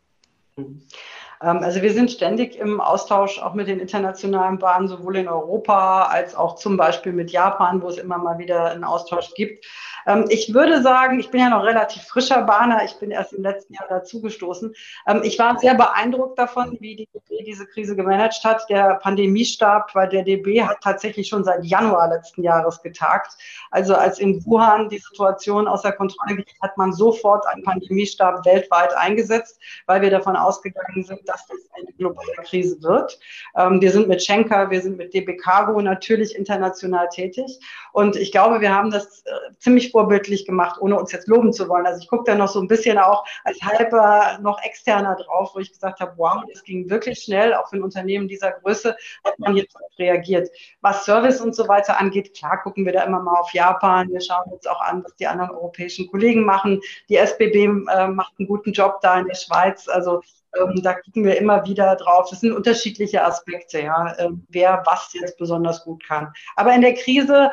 Ähm, 1.43 1.59
also 1.59 1.83
wir 1.83 1.93
sind 1.93 2.11
ständig 2.11 2.57
im 2.57 2.81
Austausch 2.81 3.39
auch 3.41 3.55
mit 3.55 3.69
den 3.69 3.81
internationalen 3.81 4.59
Bahnen, 4.59 4.89
sowohl 4.89 5.17
in 5.17 5.29
Europa 5.29 6.05
als 6.05 6.35
auch 6.35 6.57
zum 6.57 6.77
Beispiel 6.77 7.13
mit 7.13 7.31
Japan, 7.31 7.83
wo 7.83 7.89
es 7.89 7.99
immer 7.99 8.19
mal 8.19 8.39
wieder 8.39 8.71
einen 8.71 8.85
Austausch 8.85 9.33
gibt. 9.35 9.67
Ähm, 10.07 10.27
ich 10.29 10.53
würde 10.55 10.83
sagen, 10.83 11.21
ich 11.21 11.31
bin 11.31 11.41
ja 11.41 11.51
noch 11.51 11.65
relativ 11.65 12.03
frischer 12.03 12.43
Bahner, 12.43 12.85
ich 12.85 12.99
bin 12.99 13.11
erst 13.11 13.33
im 13.33 13.43
letzten 13.43 13.75
Jahr 13.75 13.87
dazugestoßen. 13.89 14.75
Ähm, 15.07 15.21
ich 15.25 15.39
war 15.39 15.59
sehr 15.59 15.75
beeindruckt 15.75 16.39
davon, 16.39 16.77
wie 16.81 16.97
die 16.97 17.09
DB 17.13 17.45
diese 17.45 17.67
Krise 17.67 17.97
gemanagt 17.97 18.45
hat. 18.45 18.69
Der 18.69 18.95
Pandemiestab 18.97 19.91
weil 19.95 20.09
der 20.09 20.23
DB 20.23 20.63
hat 20.63 20.81
tatsächlich 20.83 21.29
schon 21.29 21.45
seit 21.45 21.65
Januar 21.65 22.09
letzten 22.09 22.43
Jahres 22.43 22.83
getagt. 22.83 23.33
Also 23.71 23.95
als 23.95 24.19
in 24.19 24.45
Wuhan 24.45 24.89
die 24.89 24.99
Situation 24.99 25.69
außer 25.69 25.93
Kontrolle 25.93 26.37
geriet, 26.37 26.57
hat 26.61 26.77
man 26.77 26.93
sofort 26.93 27.47
einen 27.47 27.63
Pandemiestab 27.63 28.45
weltweit 28.45 28.95
eingesetzt, 28.97 29.61
weil 29.87 30.03
wir 30.03 30.11
davon 30.11 30.37
ausgegangen 30.37 31.05
sind, 31.05 31.21
dass 31.29 31.47
das 31.47 31.59
eine 31.77 31.93
globale 31.93 32.33
Krise 32.45 32.83
wird. 32.83 33.19
Ähm, 33.57 33.81
wir 33.81 33.91
sind 33.91 34.09
mit 34.09 34.23
Schenker, 34.23 34.71
wir 34.71 34.81
sind 34.81 34.97
mit 34.97 35.15
DB 35.15 35.37
Cargo 35.37 35.81
natürlich 35.81 36.35
international 36.35 37.09
tätig. 37.09 37.59
Und 37.93 38.17
ich 38.17 38.33
glaube, 38.33 38.61
wir 38.61 38.75
haben 38.75 38.91
das 38.91 39.23
äh, 39.27 39.31
ziemlich 39.59 39.90
vorbildlich 39.91 40.47
gemacht, 40.47 40.81
ohne 40.81 40.99
uns 40.99 41.13
jetzt 41.13 41.29
loben 41.29 41.53
zu 41.53 41.69
wollen. 41.69 41.87
Also 41.87 42.01
ich 42.01 42.09
gucke 42.09 42.25
da 42.25 42.35
noch 42.35 42.49
so 42.49 42.61
ein 42.61 42.69
bisschen 42.69 42.99
auch 42.99 43.25
als 43.45 43.61
halber 43.63 44.39
noch 44.43 44.63
externer 44.63 45.17
drauf, 45.17 45.53
wo 45.55 45.61
ich 45.61 45.73
gesagt 45.73 46.01
habe, 46.01 46.13
wow, 46.17 46.43
das 46.53 46.63
ging 46.65 46.89
wirklich 46.91 47.21
schnell, 47.21 47.55
auch 47.55 47.69
für 47.69 47.77
ein 47.77 47.83
Unternehmen 47.83 48.29
dieser 48.29 48.53
Größe 48.53 48.97
hat 49.25 49.39
man 49.39 49.57
jetzt 49.57 49.77
reagiert. 49.99 50.49
Was 50.81 51.05
Service 51.05 51.41
und 51.41 51.55
so 51.55 51.69
weiter 51.69 52.01
angeht, 52.01 52.35
klar 52.37 52.63
gucken 52.63 52.85
wir 52.85 52.93
da 52.93 53.05
immer 53.05 53.21
mal 53.21 53.39
auf 53.39 53.53
Japan. 53.53 54.09
Wir 54.11 54.21
schauen 54.21 54.51
uns 54.51 54.67
auch 54.67 54.81
an, 54.81 55.05
was 55.05 55.15
die 55.17 55.27
anderen 55.27 55.51
europäischen 55.51 56.11
Kollegen 56.11 56.45
machen. 56.45 56.81
Die 57.09 57.17
SBB 57.17 57.65
äh, 57.65 58.09
macht 58.09 58.35
einen 58.39 58.49
guten 58.49 58.73
Job 58.73 59.01
da 59.03 59.19
in 59.19 59.27
der 59.27 59.35
Schweiz. 59.35 59.89
Also 59.89 60.23
ähm, 60.59 60.81
da 60.83 60.95
gucken 60.95 61.25
wir 61.25 61.39
immer 61.39 61.65
wieder 61.65 61.97
drauf. 61.97 62.29
Das 62.31 62.41
sind 62.41 62.53
unterschiedliche 62.53 63.25
Aspekte, 63.25 63.81
ja, 63.81 64.13
äh, 64.19 64.31
wer 64.49 64.83
was 64.87 65.13
jetzt 65.13 65.39
besonders 65.39 65.85
gut 65.85 66.05
kann. 66.07 66.33
Aber 66.57 66.75
in 66.75 66.81
der 66.81 66.95
Krise 66.95 67.51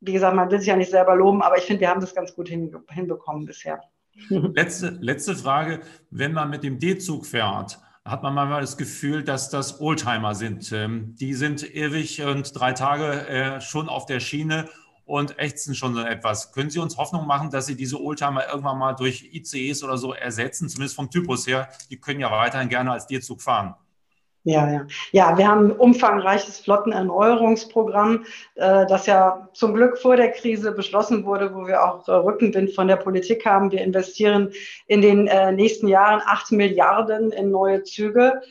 wie 0.00 0.12
gesagt, 0.12 0.36
man 0.36 0.50
will 0.50 0.58
sich 0.58 0.68
ja 0.68 0.76
nicht 0.76 0.90
selber 0.90 1.14
loben, 1.14 1.42
aber 1.42 1.58
ich 1.58 1.64
finde, 1.64 1.80
wir 1.80 1.90
haben 1.90 2.00
das 2.00 2.14
ganz 2.14 2.34
gut 2.34 2.48
hinbekommen 2.48 3.46
bisher. 3.46 3.80
Letzte, 4.28 4.90
letzte 5.00 5.34
Frage. 5.34 5.80
Wenn 6.10 6.32
man 6.32 6.50
mit 6.50 6.62
dem 6.62 6.78
D-Zug 6.78 7.26
fährt, 7.26 7.80
hat 8.04 8.22
man 8.22 8.34
manchmal 8.34 8.60
das 8.60 8.76
Gefühl, 8.76 9.24
dass 9.24 9.50
das 9.50 9.80
Oldtimer 9.80 10.34
sind. 10.34 10.70
Ähm, 10.72 11.16
die 11.18 11.34
sind 11.34 11.74
ewig 11.74 12.22
und 12.22 12.58
drei 12.58 12.72
Tage 12.72 13.26
äh, 13.28 13.60
schon 13.60 13.88
auf 13.88 14.06
der 14.06 14.20
Schiene 14.20 14.68
und 15.06 15.38
ächzen 15.38 15.74
schon 15.74 15.94
so 15.94 16.00
etwas. 16.02 16.52
Können 16.52 16.70
Sie 16.70 16.78
uns 16.78 16.96
Hoffnung 16.96 17.26
machen, 17.26 17.50
dass 17.50 17.66
Sie 17.66 17.76
diese 17.76 18.00
Oldtimer 18.00 18.46
irgendwann 18.46 18.78
mal 18.78 18.92
durch 18.92 19.30
ICEs 19.34 19.82
oder 19.82 19.96
so 19.96 20.12
ersetzen, 20.12 20.68
zumindest 20.68 20.96
vom 20.96 21.10
Typus 21.10 21.46
her? 21.46 21.68
Die 21.90 21.98
können 21.98 22.20
ja 22.20 22.30
weiterhin 22.30 22.68
gerne 22.68 22.92
als 22.92 23.06
D-Zug 23.06 23.40
fahren. 23.40 23.74
Ja, 24.46 24.70
ja. 24.70 24.86
Ja, 25.12 25.38
wir 25.38 25.48
haben 25.48 25.68
ein 25.68 25.72
umfangreiches 25.72 26.60
Flottenerneuerungsprogramm, 26.60 28.26
äh, 28.56 28.84
das 28.86 29.06
ja 29.06 29.48
zum 29.54 29.72
Glück 29.72 29.96
vor 29.96 30.16
der 30.16 30.32
Krise 30.32 30.72
beschlossen 30.72 31.24
wurde, 31.24 31.54
wo 31.54 31.66
wir 31.66 31.82
auch 31.82 32.06
äh, 32.08 32.12
Rückenwind 32.12 32.72
von 32.72 32.86
der 32.86 32.96
Politik 32.96 33.46
haben. 33.46 33.72
Wir 33.72 33.80
investieren 33.80 34.52
in 34.86 35.00
den 35.00 35.28
äh, 35.28 35.50
nächsten 35.50 35.88
Jahren 35.88 36.20
acht 36.26 36.52
Milliarden 36.52 37.32
in 37.32 37.50
neue 37.50 37.82
Züge. 37.84 38.42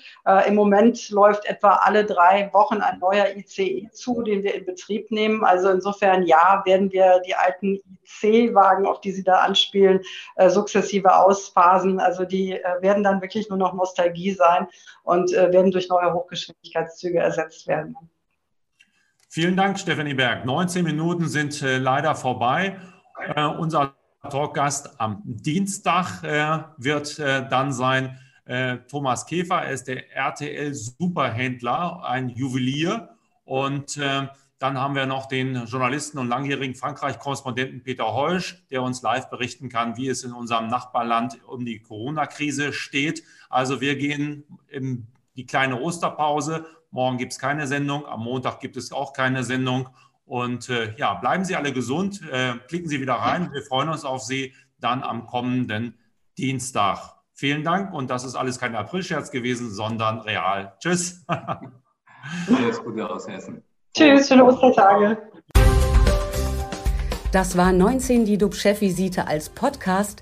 Im 0.48 0.56
Moment 0.56 1.10
läuft 1.10 1.46
etwa 1.46 1.72
alle 1.84 2.06
drei 2.06 2.50
Wochen 2.54 2.78
ein 2.78 3.00
neuer 3.00 3.28
ICE 3.36 3.90
zu, 3.92 4.22
den 4.22 4.42
wir 4.42 4.56
in 4.56 4.66
Betrieb 4.66 5.12
nehmen. 5.12 5.44
Also 5.44 5.70
insofern, 5.70 6.24
ja, 6.24 6.64
werden 6.66 6.92
wir 6.94 7.22
die 7.28 7.36
alten 7.36 7.82
IC-Wagen, 8.24 8.86
auf 8.86 9.02
die 9.02 9.12
Sie 9.12 9.24
da 9.24 9.40
anspielen, 9.40 10.00
sukzessive 10.48 11.14
ausphasen. 11.14 12.00
Also 12.00 12.24
die 12.24 12.58
werden 12.80 13.04
dann 13.04 13.22
wirklich 13.22 13.50
nur 13.50 13.58
noch 13.58 13.74
Nostalgie 13.74 14.32
sein 14.32 14.68
und 15.04 15.32
werden 15.34 15.72
durch 15.72 15.83
durch 15.84 16.02
neue 16.02 16.14
Hochgeschwindigkeitszüge 16.14 17.20
ersetzt 17.20 17.68
werden. 17.68 17.96
Vielen 19.30 19.58
Dank, 19.58 19.80
Stefanie 19.80 20.14
Berg. 20.14 20.46
19 20.46 20.84
Minuten 20.84 21.28
sind 21.28 21.62
äh, 21.62 21.78
leider 21.78 22.16
vorbei. 22.16 22.80
Äh, 23.36 23.46
unser 23.46 23.96
Talkgast 24.30 25.00
am 25.02 25.22
Dienstag 25.26 26.24
äh, 26.24 26.64
wird 26.78 27.20
dann 27.20 27.74
sein 27.74 28.20
Thomas 28.90 29.26
Käfer. 29.26 29.64
Er 29.64 29.72
ist 29.72 29.88
der 29.88 30.14
RTL-Superhändler, 30.14 32.04
ein 32.04 32.28
Juwelier. 32.28 33.16
Und 33.46 33.98
dann 33.98 34.78
haben 34.78 34.96
wir 34.96 35.06
noch 35.06 35.28
den 35.28 35.66
Journalisten 35.66 36.18
und 36.18 36.28
langjährigen 36.28 36.76
Frankreich-Korrespondenten 36.76 37.84
Peter 37.84 38.14
Heusch, 38.14 38.62
der 38.70 38.84
uns 38.84 39.02
live 39.02 39.30
berichten 39.30 39.70
kann, 39.70 39.96
wie 39.96 40.10
es 40.10 40.26
in 40.26 40.34
unserem 40.34 40.68
Nachbarland 40.68 41.38
um 41.48 41.64
die 41.64 41.80
Corona-Krise 41.80 42.74
steht. 42.74 43.24
Also 43.50 43.80
wir 43.80 43.96
gehen 43.96 44.44
im 44.68 45.08
die 45.36 45.46
kleine 45.46 45.80
Osterpause. 45.80 46.66
Morgen 46.92 47.18
gibt 47.18 47.34
es 47.34 47.40
keine 47.40 47.68
Sendung, 47.68 48.06
am 48.06 48.22
Montag 48.24 48.60
gibt 48.60 48.78
es 48.78 48.92
auch 48.92 49.14
keine 49.14 49.44
Sendung. 49.44 49.90
Und 50.26 50.70
äh, 50.70 50.96
ja, 50.98 51.16
bleiben 51.16 51.44
Sie 51.44 51.56
alle 51.56 51.74
gesund, 51.74 52.22
äh, 52.32 52.54
klicken 52.68 52.88
Sie 52.88 53.02
wieder 53.02 53.16
rein. 53.16 53.52
Wir 53.52 53.62
freuen 53.64 53.90
uns 53.90 54.06
auf 54.06 54.22
Sie 54.22 54.54
dann 54.80 55.04
am 55.04 55.26
kommenden 55.28 55.98
Dienstag. 56.38 57.14
Vielen 57.34 57.64
Dank 57.64 57.94
und 57.94 58.10
das 58.10 58.24
ist 58.24 58.36
alles 58.36 58.60
kein 58.60 58.76
Aprilscherz 58.76 59.32
gewesen, 59.32 59.72
sondern 59.72 60.20
real. 60.22 60.74
Tschüss. 60.80 61.26
Alles 62.48 62.82
Gute 62.82 63.10
aus 63.10 63.28
Hessen. 63.28 63.64
Tschüss, 63.94 64.28
schöne 64.28 64.46
Ostertage. 64.46 65.18
Das 67.32 67.58
war 67.58 67.74
19 67.74 68.26
die 68.26 68.38
DUB-Chefvisite 68.38 69.28
als 69.28 69.50
Podcast. 69.50 70.22